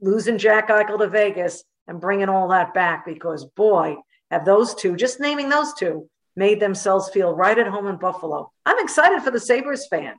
losing 0.00 0.38
Jack 0.38 0.68
Eichel 0.68 0.98
to 0.98 1.08
Vegas 1.08 1.64
and 1.86 2.00
bringing 2.00 2.28
all 2.28 2.48
that 2.48 2.74
back 2.74 3.04
because 3.06 3.44
boy, 3.44 3.96
have 4.30 4.44
those 4.44 4.74
two, 4.74 4.96
just 4.96 5.20
naming 5.20 5.48
those 5.48 5.72
two, 5.74 6.08
made 6.34 6.60
themselves 6.60 7.08
feel 7.10 7.34
right 7.34 7.58
at 7.58 7.66
home 7.66 7.86
in 7.86 7.96
Buffalo. 7.96 8.50
I'm 8.64 8.78
excited 8.78 9.22
for 9.22 9.30
the 9.30 9.40
Sabres 9.40 9.86
fan. 9.86 10.14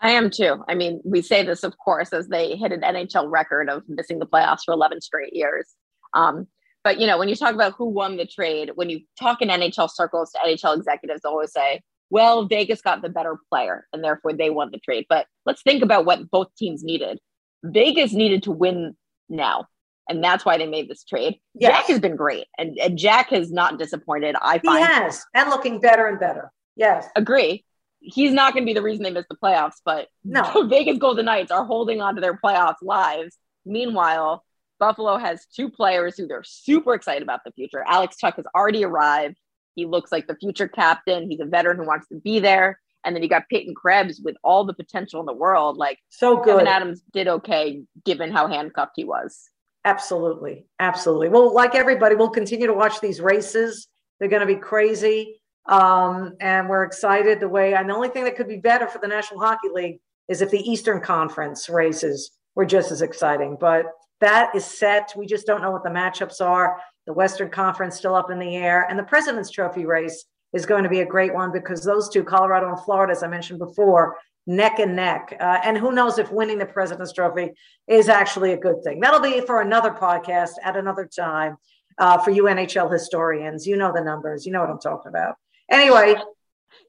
I 0.00 0.10
am 0.10 0.30
too. 0.30 0.62
I 0.68 0.74
mean, 0.74 1.00
we 1.04 1.22
say 1.22 1.42
this, 1.42 1.64
of 1.64 1.76
course, 1.76 2.12
as 2.12 2.28
they 2.28 2.54
hit 2.54 2.72
an 2.72 2.82
NHL 2.82 3.30
record 3.30 3.68
of 3.68 3.82
missing 3.88 4.20
the 4.20 4.26
playoffs 4.26 4.60
for 4.64 4.72
11 4.72 5.00
straight 5.00 5.34
years. 5.34 5.66
Um, 6.14 6.46
but, 6.84 7.00
you 7.00 7.06
know, 7.06 7.18
when 7.18 7.28
you 7.28 7.34
talk 7.34 7.54
about 7.54 7.74
who 7.76 7.86
won 7.86 8.16
the 8.16 8.24
trade, 8.24 8.70
when 8.76 8.90
you 8.90 9.00
talk 9.18 9.42
in 9.42 9.48
NHL 9.48 9.90
circles 9.90 10.30
to 10.32 10.38
NHL 10.46 10.76
executives, 10.76 11.24
always 11.24 11.52
say, 11.52 11.82
well, 12.10 12.46
Vegas 12.46 12.80
got 12.80 13.02
the 13.02 13.08
better 13.08 13.38
player 13.50 13.86
and 13.92 14.02
therefore 14.02 14.32
they 14.32 14.50
won 14.50 14.70
the 14.70 14.78
trade. 14.78 15.06
But 15.08 15.26
let's 15.44 15.62
think 15.62 15.82
about 15.82 16.04
what 16.04 16.30
both 16.30 16.54
teams 16.56 16.84
needed. 16.84 17.18
Vegas 17.62 18.12
needed 18.12 18.44
to 18.44 18.52
win 18.52 18.96
now. 19.28 19.66
And 20.08 20.24
that's 20.24 20.44
why 20.44 20.56
they 20.56 20.66
made 20.66 20.88
this 20.88 21.04
trade. 21.04 21.38
Yes. 21.54 21.72
Jack 21.72 21.86
has 21.88 22.00
been 22.00 22.16
great. 22.16 22.46
And, 22.56 22.78
and 22.78 22.96
Jack 22.96 23.28
has 23.28 23.52
not 23.52 23.78
disappointed. 23.78 24.36
I 24.40 24.58
find 24.58 24.78
he 24.78 24.84
has 24.84 25.22
and 25.34 25.50
looking 25.50 25.80
better 25.80 26.06
and 26.06 26.18
better. 26.18 26.50
Yes. 26.76 27.06
Agree 27.14 27.64
he's 28.00 28.32
not 28.32 28.52
going 28.52 28.64
to 28.64 28.66
be 28.66 28.74
the 28.74 28.82
reason 28.82 29.02
they 29.02 29.10
miss 29.10 29.26
the 29.28 29.36
playoffs, 29.36 29.80
but 29.84 30.08
no, 30.24 30.66
Vegas 30.68 30.98
Golden 30.98 31.26
Knights 31.26 31.50
are 31.50 31.64
holding 31.64 32.00
on 32.00 32.14
to 32.14 32.20
their 32.20 32.36
playoffs 32.36 32.82
lives. 32.82 33.36
Meanwhile, 33.64 34.44
Buffalo 34.78 35.16
has 35.16 35.46
two 35.54 35.70
players 35.70 36.16
who 36.16 36.26
they're 36.26 36.44
super 36.44 36.94
excited 36.94 37.22
about 37.22 37.40
the 37.44 37.52
future. 37.52 37.84
Alex 37.86 38.16
Tuch 38.16 38.36
has 38.36 38.46
already 38.54 38.84
arrived. 38.84 39.36
He 39.74 39.86
looks 39.86 40.10
like 40.12 40.26
the 40.26 40.36
future 40.36 40.68
captain. 40.68 41.30
He's 41.30 41.40
a 41.40 41.44
veteran 41.44 41.76
who 41.76 41.86
wants 41.86 42.08
to 42.08 42.16
be 42.16 42.38
there. 42.38 42.80
And 43.04 43.14
then 43.14 43.22
you 43.22 43.28
got 43.28 43.48
Peyton 43.50 43.74
Krebs 43.74 44.20
with 44.22 44.36
all 44.42 44.64
the 44.64 44.74
potential 44.74 45.20
in 45.20 45.26
the 45.26 45.32
world. 45.32 45.76
Like 45.76 45.98
so 46.08 46.36
good. 46.42 46.64
Kevyn 46.64 46.66
Adams 46.66 47.02
did 47.12 47.28
okay 47.28 47.82
given 48.04 48.30
how 48.30 48.48
handcuffed 48.48 48.92
he 48.96 49.04
was. 49.04 49.50
Absolutely. 49.84 50.66
Absolutely. 50.80 51.28
Well, 51.28 51.54
like 51.54 51.74
everybody, 51.74 52.14
we'll 52.14 52.30
continue 52.30 52.66
to 52.66 52.74
watch 52.74 53.00
these 53.00 53.20
races. 53.20 53.88
They're 54.18 54.28
going 54.28 54.46
to 54.46 54.46
be 54.46 54.60
crazy. 54.60 55.40
Um, 55.68 56.34
and 56.40 56.68
we're 56.68 56.84
excited 56.84 57.40
the 57.40 57.48
way, 57.48 57.74
and 57.74 57.90
the 57.90 57.94
only 57.94 58.08
thing 58.08 58.24
that 58.24 58.36
could 58.36 58.48
be 58.48 58.56
better 58.56 58.88
for 58.88 58.98
the 58.98 59.06
National 59.06 59.40
Hockey 59.40 59.68
League 59.70 60.00
is 60.28 60.40
if 60.40 60.50
the 60.50 60.60
Eastern 60.60 61.00
Conference 61.00 61.68
races 61.68 62.30
were 62.54 62.64
just 62.64 62.90
as 62.90 63.02
exciting. 63.02 63.56
But 63.60 63.84
that 64.20 64.54
is 64.54 64.64
set. 64.64 65.12
We 65.14 65.26
just 65.26 65.46
don't 65.46 65.60
know 65.60 65.70
what 65.70 65.84
the 65.84 65.90
matchups 65.90 66.40
are. 66.40 66.80
The 67.06 67.12
Western 67.12 67.50
Conference 67.50 67.96
still 67.96 68.14
up 68.14 68.30
in 68.30 68.38
the 68.38 68.56
air, 68.56 68.86
and 68.88 68.98
the 68.98 69.04
President's 69.04 69.50
Trophy 69.50 69.84
race 69.84 70.24
is 70.52 70.66
going 70.66 70.82
to 70.82 70.88
be 70.88 71.00
a 71.00 71.06
great 71.06 71.34
one 71.34 71.52
because 71.52 71.82
those 71.82 72.08
two, 72.08 72.24
Colorado 72.24 72.68
and 72.68 72.80
Florida, 72.80 73.12
as 73.12 73.22
I 73.22 73.28
mentioned 73.28 73.58
before, 73.58 74.16
neck 74.46 74.78
and 74.78 74.96
neck. 74.96 75.36
Uh, 75.38 75.58
and 75.62 75.76
who 75.76 75.92
knows 75.92 76.18
if 76.18 76.32
winning 76.32 76.58
the 76.58 76.66
President's 76.66 77.12
Trophy 77.12 77.52
is 77.86 78.08
actually 78.08 78.52
a 78.52 78.56
good 78.56 78.82
thing. 78.82 79.00
That'll 79.00 79.20
be 79.20 79.40
for 79.42 79.60
another 79.60 79.90
podcast 79.90 80.52
at 80.64 80.76
another 80.76 81.06
time 81.06 81.56
uh, 81.98 82.18
for 82.18 82.30
you 82.30 82.44
NHL 82.44 82.90
historians. 82.90 83.66
You 83.66 83.76
know 83.76 83.92
the 83.92 84.02
numbers, 84.02 84.46
you 84.46 84.52
know 84.52 84.60
what 84.60 84.70
I'm 84.70 84.80
talking 84.80 85.10
about. 85.10 85.36
Anyway. 85.70 86.16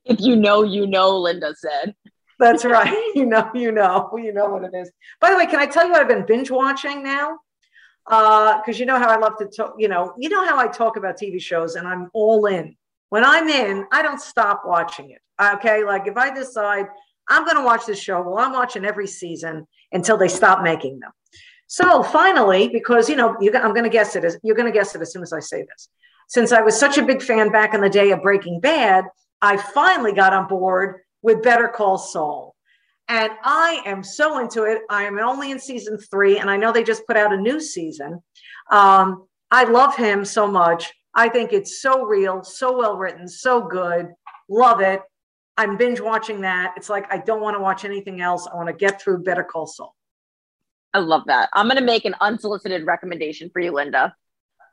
If 0.05 0.19
you 0.21 0.35
know, 0.35 0.63
you 0.63 0.87
know, 0.87 1.17
Linda 1.17 1.53
said. 1.55 1.95
That's 2.39 2.63
right. 2.63 2.95
You 3.15 3.25
know, 3.25 3.49
you 3.53 3.71
know, 3.71 4.09
you 4.17 4.31
know 4.31 4.45
what 4.45 4.63
it 4.63 4.71
is. 4.73 4.89
By 5.19 5.31
the 5.31 5.35
way, 5.35 5.45
can 5.45 5.59
I 5.59 5.65
tell 5.65 5.85
you 5.85 5.91
what 5.91 6.01
I've 6.01 6.07
been 6.07 6.25
binge 6.25 6.49
watching 6.49 7.03
now? 7.03 7.39
Because 8.05 8.63
uh, 8.69 8.79
you 8.79 8.85
know 8.85 8.97
how 8.97 9.09
I 9.09 9.17
love 9.17 9.37
to 9.39 9.45
talk, 9.45 9.75
you 9.77 9.87
know, 9.87 10.13
you 10.17 10.29
know 10.29 10.45
how 10.45 10.57
I 10.57 10.67
talk 10.67 10.95
about 10.95 11.17
TV 11.17 11.41
shows 11.41 11.75
and 11.75 11.87
I'm 11.87 12.09
all 12.13 12.45
in. 12.45 12.77
When 13.09 13.23
I'm 13.23 13.49
in, 13.49 13.85
I 13.91 14.01
don't 14.01 14.21
stop 14.21 14.63
watching 14.65 15.11
it. 15.11 15.21
Okay. 15.41 15.83
Like 15.83 16.07
if 16.07 16.17
I 16.17 16.33
decide 16.33 16.85
I'm 17.27 17.45
going 17.45 17.57
to 17.57 17.63
watch 17.63 17.85
this 17.85 17.99
show, 17.99 18.21
well, 18.21 18.39
I'm 18.39 18.53
watching 18.53 18.85
every 18.85 19.07
season 19.07 19.67
until 19.91 20.17
they 20.17 20.27
stop 20.27 20.63
making 20.63 20.99
them. 20.99 21.11
So 21.67 22.01
finally, 22.01 22.69
because 22.69 23.07
you 23.07 23.15
know, 23.15 23.35
you, 23.39 23.55
I'm 23.55 23.73
going 23.73 23.83
to 23.83 23.89
guess 23.89 24.15
it 24.15 24.23
as 24.23 24.37
you're 24.43 24.55
going 24.55 24.71
to 24.71 24.77
guess 24.77 24.95
it 24.95 25.01
as 25.01 25.13
soon 25.13 25.21
as 25.21 25.31
I 25.31 25.39
say 25.39 25.61
this. 25.61 25.89
Since 26.27 26.51
I 26.51 26.61
was 26.61 26.79
such 26.79 26.97
a 26.97 27.05
big 27.05 27.21
fan 27.21 27.51
back 27.51 27.73
in 27.73 27.81
the 27.81 27.89
day 27.89 28.11
of 28.11 28.21
Breaking 28.21 28.59
Bad, 28.59 29.05
I 29.41 29.57
finally 29.57 30.13
got 30.13 30.33
on 30.33 30.47
board 30.47 31.01
with 31.21 31.43
Better 31.43 31.67
Call 31.67 31.97
Saul. 31.97 32.55
And 33.07 33.31
I 33.43 33.81
am 33.85 34.03
so 34.03 34.39
into 34.39 34.63
it. 34.63 34.83
I 34.89 35.03
am 35.03 35.17
only 35.17 35.49
in 35.49 35.59
season 35.59 35.97
three, 35.97 36.37
and 36.37 36.49
I 36.49 36.57
know 36.57 36.71
they 36.71 36.83
just 36.83 37.07
put 37.07 37.17
out 37.17 37.33
a 37.33 37.37
new 37.37 37.59
season. 37.59 38.21
Um, 38.71 39.27
I 39.49 39.63
love 39.63 39.95
him 39.95 40.25
so 40.25 40.47
much. 40.47 40.93
I 41.19 41.27
think 41.27 41.51
it's 41.51 41.81
so 41.81 42.05
real, 42.05 42.45
so 42.45 42.77
well 42.77 42.95
written, 42.95 43.27
so 43.27 43.61
good. 43.61 44.07
Love 44.47 44.79
it. 44.79 45.01
I'm 45.57 45.75
binge 45.75 45.99
watching 45.99 46.39
that. 46.41 46.75
It's 46.77 46.89
like 46.89 47.11
I 47.11 47.17
don't 47.17 47.41
want 47.41 47.57
to 47.57 47.59
watch 47.59 47.83
anything 47.83 48.21
else. 48.21 48.47
I 48.47 48.55
want 48.55 48.69
to 48.69 48.73
get 48.73 49.01
through 49.01 49.23
Better 49.23 49.43
Call 49.43 49.67
Saul. 49.67 49.93
I 50.93 50.99
love 50.99 51.23
that. 51.27 51.49
I'm 51.51 51.65
going 51.67 51.77
to 51.77 51.83
make 51.83 52.05
an 52.05 52.15
unsolicited 52.21 52.85
recommendation 52.85 53.49
for 53.51 53.59
you, 53.59 53.73
Linda. 53.73 54.15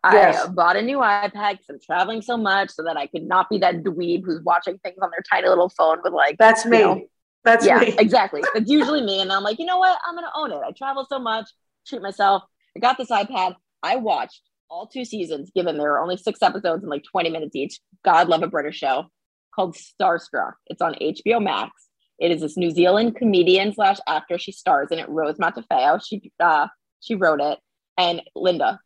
Yes. 0.04 0.44
I 0.44 0.46
bought 0.46 0.76
a 0.76 0.82
new 0.82 0.98
iPad 0.98 1.32
because 1.32 1.66
I'm 1.68 1.80
traveling 1.84 2.22
so 2.22 2.36
much 2.36 2.70
so 2.70 2.84
that 2.84 2.96
I 2.96 3.08
could 3.08 3.24
not 3.24 3.50
be 3.50 3.58
that 3.58 3.82
dweeb 3.82 4.24
who's 4.24 4.40
watching 4.44 4.78
things 4.78 4.98
on 5.02 5.10
their 5.10 5.24
tiny 5.28 5.48
little 5.48 5.68
phone 5.70 5.98
with 6.04 6.12
like. 6.12 6.38
That's 6.38 6.64
me. 6.64 6.78
Know, 6.78 7.02
That's 7.42 7.66
yeah, 7.66 7.80
me. 7.80 7.88
exactly. 7.98 8.44
That's 8.54 8.70
usually 8.70 9.02
me. 9.02 9.20
And 9.20 9.32
I'm 9.32 9.42
like, 9.42 9.58
you 9.58 9.66
know 9.66 9.78
what? 9.78 9.98
I'm 10.06 10.14
going 10.14 10.24
to 10.24 10.38
own 10.38 10.52
it. 10.52 10.64
I 10.64 10.70
travel 10.70 11.04
so 11.08 11.18
much, 11.18 11.50
treat 11.88 12.02
myself. 12.02 12.44
I 12.76 12.78
got 12.78 12.98
this 12.98 13.10
iPad. 13.10 13.56
I 13.82 13.96
watched 13.96 14.42
all 14.68 14.86
two 14.86 15.04
seasons, 15.04 15.50
given 15.54 15.78
there 15.78 15.92
are 15.92 16.02
only 16.02 16.16
six 16.16 16.42
episodes 16.42 16.82
and 16.82 16.90
like 16.90 17.04
20 17.04 17.30
minutes 17.30 17.56
each. 17.56 17.80
God 18.04 18.28
love 18.28 18.42
a 18.42 18.48
British 18.48 18.76
show 18.76 19.06
called 19.54 19.76
Starstruck. 19.76 20.54
It's 20.66 20.82
on 20.82 20.94
HBO 20.94 21.42
Max. 21.42 21.70
It 22.18 22.30
is 22.30 22.40
this 22.40 22.56
New 22.56 22.70
Zealand 22.70 23.16
comedian 23.16 23.74
slash 23.74 23.98
actor. 24.06 24.38
She 24.38 24.52
stars 24.52 24.88
in 24.90 24.98
it, 24.98 25.08
Rose 25.08 25.36
Matafeo. 25.36 26.00
She 26.04 26.32
uh, 26.40 26.68
she 27.00 27.14
wrote 27.14 27.40
it. 27.40 27.58
And 27.98 28.22
Linda, 28.34 28.80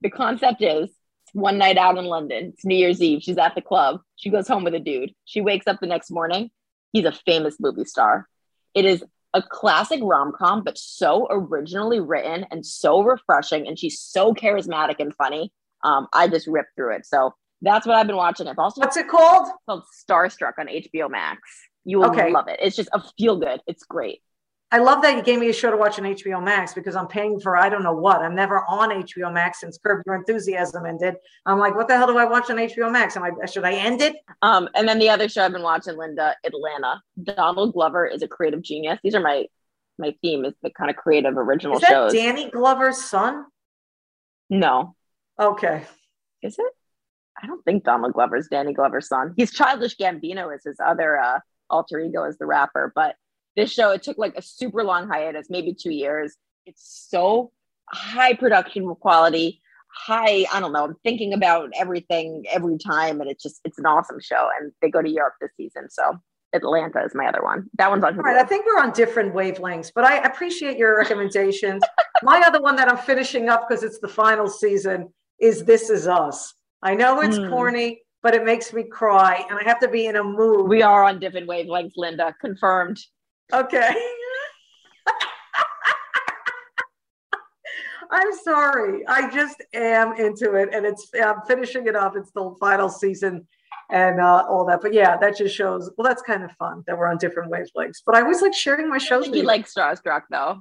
the 0.00 0.10
concept 0.10 0.62
is 0.62 0.90
one 1.32 1.58
night 1.58 1.76
out 1.76 1.98
in 1.98 2.04
London. 2.06 2.52
It's 2.54 2.64
New 2.64 2.76
Year's 2.76 3.02
Eve. 3.02 3.22
She's 3.22 3.38
at 3.38 3.54
the 3.54 3.60
club. 3.60 4.00
She 4.16 4.30
goes 4.30 4.48
home 4.48 4.64
with 4.64 4.74
a 4.74 4.80
dude. 4.80 5.12
She 5.24 5.40
wakes 5.40 5.66
up 5.66 5.80
the 5.80 5.86
next 5.86 6.10
morning. 6.10 6.50
He's 6.92 7.04
a 7.04 7.12
famous 7.12 7.56
movie 7.60 7.84
star. 7.84 8.28
It 8.74 8.84
is 8.84 9.04
a 9.34 9.42
classic 9.42 10.00
rom 10.02 10.32
com, 10.36 10.62
but 10.64 10.78
so 10.78 11.26
originally 11.30 12.00
written 12.00 12.46
and 12.50 12.64
so 12.64 13.02
refreshing. 13.02 13.66
And 13.66 13.78
she's 13.78 14.00
so 14.00 14.34
charismatic 14.34 14.96
and 14.98 15.14
funny. 15.14 15.52
Um, 15.84 16.08
I 16.12 16.28
just 16.28 16.46
ripped 16.46 16.70
through 16.76 16.96
it. 16.96 17.06
So 17.06 17.34
that's 17.62 17.86
what 17.86 17.96
I've 17.96 18.06
been 18.06 18.16
watching. 18.16 18.48
I've 18.48 18.58
also 18.58 18.80
what's 18.80 18.96
it 18.96 19.08
called? 19.08 19.48
It's 19.48 19.58
called 19.66 19.82
Starstruck 20.08 20.52
on 20.58 20.66
HBO 20.66 21.10
Max. 21.10 21.40
You 21.84 21.98
will 21.98 22.10
okay. 22.10 22.30
love 22.30 22.48
it. 22.48 22.58
It's 22.60 22.76
just 22.76 22.88
a 22.92 23.02
feel 23.16 23.36
good. 23.36 23.60
It's 23.66 23.84
great. 23.84 24.20
I 24.72 24.78
love 24.78 25.00
that 25.02 25.16
you 25.16 25.22
gave 25.22 25.38
me 25.38 25.48
a 25.48 25.52
show 25.52 25.70
to 25.70 25.76
watch 25.76 25.98
on 25.98 26.04
HBO 26.04 26.42
Max 26.42 26.74
because 26.74 26.96
I'm 26.96 27.06
paying 27.06 27.38
for 27.38 27.56
I 27.56 27.68
don't 27.68 27.84
know 27.84 27.94
what. 27.94 28.20
I'm 28.20 28.34
never 28.34 28.64
on 28.68 28.90
HBO 28.90 29.32
Max 29.32 29.60
since 29.60 29.78
Curb 29.78 30.02
Your 30.06 30.16
Enthusiasm 30.16 30.84
ended. 30.84 31.14
I'm 31.44 31.58
like, 31.58 31.76
what 31.76 31.86
the 31.86 31.96
hell 31.96 32.08
do 32.08 32.18
I 32.18 32.24
watch 32.24 32.50
on 32.50 32.56
HBO 32.56 32.90
Max? 32.90 33.16
Am 33.16 33.22
I 33.22 33.30
should 33.46 33.64
I 33.64 33.74
end 33.74 34.00
it? 34.00 34.16
Um, 34.42 34.68
and 34.74 34.88
then 34.88 34.98
the 34.98 35.08
other 35.08 35.28
show 35.28 35.44
I've 35.44 35.52
been 35.52 35.62
watching, 35.62 35.96
Linda, 35.96 36.34
Atlanta. 36.44 37.00
Donald 37.22 37.74
Glover 37.74 38.06
is 38.06 38.22
a 38.22 38.28
creative 38.28 38.62
genius. 38.62 38.98
These 39.04 39.14
are 39.14 39.20
my 39.20 39.46
my 39.98 40.14
theme 40.20 40.44
is 40.44 40.54
the 40.62 40.70
kind 40.70 40.90
of 40.90 40.96
creative 40.96 41.36
original 41.36 41.76
is 41.76 41.82
that 41.82 41.90
shows. 41.90 42.12
Danny 42.12 42.50
Glover's 42.50 43.02
son? 43.02 43.44
No. 44.50 44.96
Okay. 45.40 45.84
Is 46.42 46.58
it? 46.58 46.72
I 47.40 47.46
don't 47.46 47.64
think 47.64 47.84
Donald 47.84 48.14
Glover's 48.14 48.48
Danny 48.48 48.72
Glover's 48.72 49.08
son. 49.08 49.34
He's 49.36 49.52
Childish 49.52 49.96
Gambino 49.96 50.54
is 50.54 50.64
his 50.64 50.78
other 50.84 51.18
uh, 51.18 51.38
alter 51.70 52.00
ego 52.00 52.24
as 52.24 52.36
the 52.38 52.46
rapper, 52.46 52.92
but 52.94 53.14
this 53.56 53.72
show 53.72 53.90
it 53.90 54.02
took 54.02 54.18
like 54.18 54.36
a 54.36 54.42
super 54.42 54.84
long 54.84 55.08
hiatus 55.08 55.48
maybe 55.50 55.74
two 55.74 55.92
years. 55.92 56.36
It's 56.66 57.06
so 57.10 57.52
high 57.88 58.34
production 58.34 58.92
quality 58.96 59.60
high 59.96 60.44
i 60.52 60.60
don't 60.60 60.72
know 60.72 60.84
i'm 60.84 60.96
thinking 61.02 61.32
about 61.32 61.70
everything 61.74 62.44
every 62.52 62.76
time 62.76 63.20
and 63.20 63.30
it's 63.30 63.42
just 63.42 63.60
it's 63.64 63.78
an 63.78 63.86
awesome 63.86 64.20
show 64.20 64.48
and 64.60 64.70
they 64.82 64.90
go 64.90 65.00
to 65.00 65.08
europe 65.08 65.34
this 65.40 65.50
season 65.56 65.88
so 65.88 66.12
atlanta 66.52 67.02
is 67.04 67.14
my 67.14 67.26
other 67.26 67.42
one. 67.42 67.68
That 67.76 67.90
one's 67.90 68.04
on 68.04 68.16
All 68.16 68.22
right 68.22 68.36
i 68.36 68.44
think 68.44 68.66
we're 68.66 68.80
on 68.80 68.92
different 68.92 69.34
wavelengths 69.34 69.90
but 69.94 70.04
i 70.04 70.18
appreciate 70.18 70.78
your 70.78 70.96
recommendations. 70.96 71.82
My 72.22 72.40
other 72.46 72.62
one 72.62 72.76
that 72.76 72.88
i'm 72.88 72.96
finishing 72.96 73.48
up 73.48 73.68
because 73.68 73.82
it's 73.82 73.98
the 73.98 74.08
final 74.08 74.48
season 74.48 75.12
is 75.38 75.64
this 75.64 75.90
is 75.90 76.06
us. 76.06 76.54
I 76.82 76.94
know 76.94 77.20
it's 77.20 77.38
mm. 77.38 77.50
corny 77.50 78.02
but 78.22 78.34
it 78.34 78.44
makes 78.44 78.72
me 78.72 78.84
cry 78.84 79.44
and 79.50 79.58
i 79.58 79.64
have 79.64 79.80
to 79.80 79.88
be 79.88 80.06
in 80.06 80.16
a 80.16 80.24
mood. 80.24 80.68
We 80.68 80.82
are 80.82 81.04
on 81.04 81.18
different 81.20 81.48
wavelengths 81.48 81.96
linda 81.96 82.34
confirmed 82.40 82.98
Okay. 83.52 83.94
I'm 88.10 88.32
sorry. 88.44 89.06
I 89.06 89.30
just 89.30 89.62
am 89.74 90.14
into 90.16 90.54
it, 90.54 90.70
and 90.72 90.86
it's 90.86 91.10
I'm 91.22 91.40
finishing 91.46 91.86
it 91.86 91.96
up. 91.96 92.16
It's 92.16 92.30
the 92.32 92.54
final 92.60 92.88
season, 92.88 93.46
and 93.90 94.20
uh, 94.20 94.44
all 94.48 94.64
that. 94.66 94.80
But 94.80 94.92
yeah, 94.92 95.16
that 95.16 95.36
just 95.36 95.54
shows. 95.54 95.90
Well, 95.96 96.06
that's 96.06 96.22
kind 96.22 96.44
of 96.44 96.52
fun 96.52 96.84
that 96.86 96.96
we're 96.96 97.08
on 97.08 97.18
different 97.18 97.50
wavelengths. 97.50 98.02
But 98.04 98.16
I 98.16 98.20
always 98.22 98.42
like 98.42 98.54
sharing 98.54 98.88
my 98.88 98.98
shows. 98.98 99.26
you 99.28 99.42
like 99.42 99.66
Starstruck 99.66 100.22
though. 100.30 100.60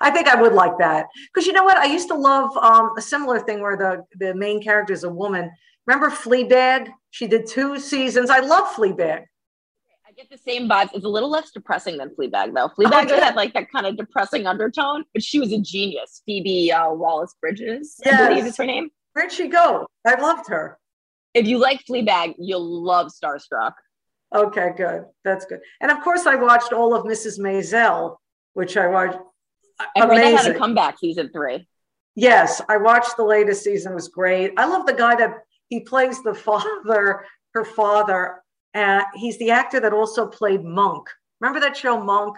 I 0.00 0.10
think 0.10 0.28
I 0.28 0.40
would 0.40 0.52
like 0.52 0.76
that 0.78 1.06
because 1.32 1.46
you 1.46 1.52
know 1.52 1.64
what? 1.64 1.78
I 1.78 1.86
used 1.86 2.08
to 2.08 2.14
love 2.14 2.56
um, 2.58 2.90
a 2.98 3.02
similar 3.02 3.40
thing 3.40 3.60
where 3.60 3.76
the 3.76 4.04
the 4.18 4.34
main 4.34 4.62
character 4.62 4.92
is 4.92 5.04
a 5.04 5.10
woman. 5.10 5.50
Remember 5.86 6.10
Fleabag? 6.10 6.88
She 7.10 7.26
did 7.26 7.46
two 7.46 7.78
seasons. 7.78 8.28
I 8.30 8.40
love 8.40 8.66
Fleabag 8.74 9.24
get 10.16 10.30
the 10.30 10.38
same 10.38 10.68
vibes. 10.68 10.90
It's 10.94 11.04
a 11.04 11.08
little 11.08 11.30
less 11.30 11.50
depressing 11.50 11.98
than 11.98 12.10
Fleabag, 12.10 12.54
though. 12.54 12.68
Fleabag 12.68 13.10
oh, 13.10 13.20
had 13.20 13.36
like 13.36 13.52
that 13.54 13.70
kind 13.70 13.86
of 13.86 13.96
depressing 13.96 14.46
undertone, 14.46 15.04
but 15.12 15.22
she 15.22 15.38
was 15.38 15.52
a 15.52 15.58
genius. 15.58 16.22
Phoebe 16.24 16.72
uh, 16.72 16.92
Waller 16.92 17.26
Bridges, 17.40 18.00
yes. 18.04 18.20
I 18.20 18.28
believe 18.28 18.46
is 18.46 18.56
her 18.56 18.64
name. 18.64 18.90
Where'd 19.12 19.32
she 19.32 19.48
go? 19.48 19.86
I 20.06 20.20
loved 20.20 20.48
her. 20.48 20.78
If 21.34 21.46
you 21.46 21.58
like 21.58 21.84
Fleabag, 21.84 22.34
you'll 22.38 22.82
love 22.82 23.08
Starstruck. 23.08 23.72
Okay, 24.34 24.70
good. 24.76 25.04
That's 25.24 25.44
good. 25.44 25.60
And 25.80 25.90
of 25.90 26.02
course, 26.02 26.26
I 26.26 26.34
watched 26.34 26.72
all 26.72 26.94
of 26.94 27.04
Mrs. 27.04 27.38
Maisel, 27.38 28.16
which 28.54 28.76
I 28.76 28.86
watched. 28.88 29.18
I 29.78 30.06
heard 30.06 30.16
that 30.16 30.44
had 30.44 30.56
a 30.56 30.58
comeback 30.58 30.98
season 30.98 31.30
three. 31.32 31.68
Yes, 32.14 32.62
I 32.68 32.78
watched 32.78 33.16
the 33.18 33.24
latest 33.24 33.62
season. 33.62 33.92
It 33.92 33.94
was 33.94 34.08
great. 34.08 34.52
I 34.56 34.66
love 34.66 34.86
the 34.86 34.94
guy 34.94 35.16
that 35.16 35.34
he 35.68 35.80
plays 35.80 36.22
the 36.22 36.34
father, 36.34 37.26
her 37.52 37.64
father. 37.64 38.42
Uh, 38.76 39.02
he's 39.14 39.38
the 39.38 39.50
actor 39.50 39.80
that 39.80 39.94
also 39.94 40.26
played 40.26 40.62
Monk. 40.62 41.08
Remember 41.40 41.60
that 41.60 41.76
show 41.76 41.98
Monk? 42.02 42.36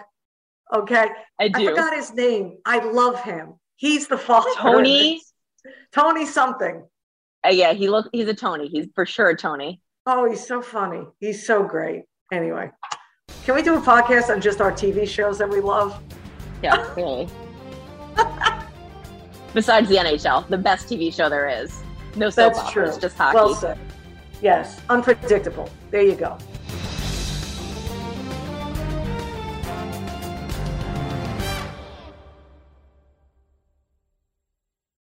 Okay. 0.73 1.09
I 1.37 1.49
do. 1.49 1.63
I 1.63 1.65
forgot 1.65 1.93
his 1.93 2.13
name. 2.13 2.57
I 2.65 2.79
love 2.79 3.21
him. 3.21 3.55
He's 3.75 4.07
the 4.07 4.17
father. 4.17 4.49
Tony. 4.55 5.21
Tony 5.93 6.25
something. 6.25 6.87
Uh, 7.45 7.49
yeah, 7.49 7.73
he 7.73 7.89
look. 7.89 8.07
He's 8.13 8.27
a 8.29 8.33
Tony. 8.33 8.67
He's 8.67 8.87
for 8.95 9.05
sure 9.05 9.29
a 9.29 9.35
Tony. 9.35 9.81
Oh, 10.05 10.29
he's 10.29 10.45
so 10.45 10.61
funny. 10.61 11.05
He's 11.19 11.45
so 11.45 11.63
great. 11.63 12.03
Anyway, 12.31 12.71
can 13.43 13.55
we 13.55 13.61
do 13.61 13.75
a 13.75 13.81
podcast 13.81 14.29
on 14.29 14.39
just 14.39 14.61
our 14.61 14.71
TV 14.71 15.07
shows 15.07 15.37
that 15.39 15.49
we 15.49 15.59
love? 15.59 16.01
Yeah, 16.63 16.77
clearly. 16.85 17.27
Besides 19.53 19.89
the 19.89 19.95
NHL, 19.95 20.47
the 20.47 20.57
best 20.57 20.87
TV 20.87 21.13
show 21.13 21.27
there 21.27 21.49
is. 21.49 21.81
No 22.15 22.29
soap 22.29 22.53
That's 22.53 22.59
operas, 22.69 22.91
true. 22.93 23.01
just 23.01 23.17
hockey. 23.17 23.35
Well 23.35 23.55
said. 23.55 23.79
Yes, 24.41 24.79
unpredictable. 24.89 25.69
There 25.91 26.01
you 26.01 26.15
go. 26.15 26.37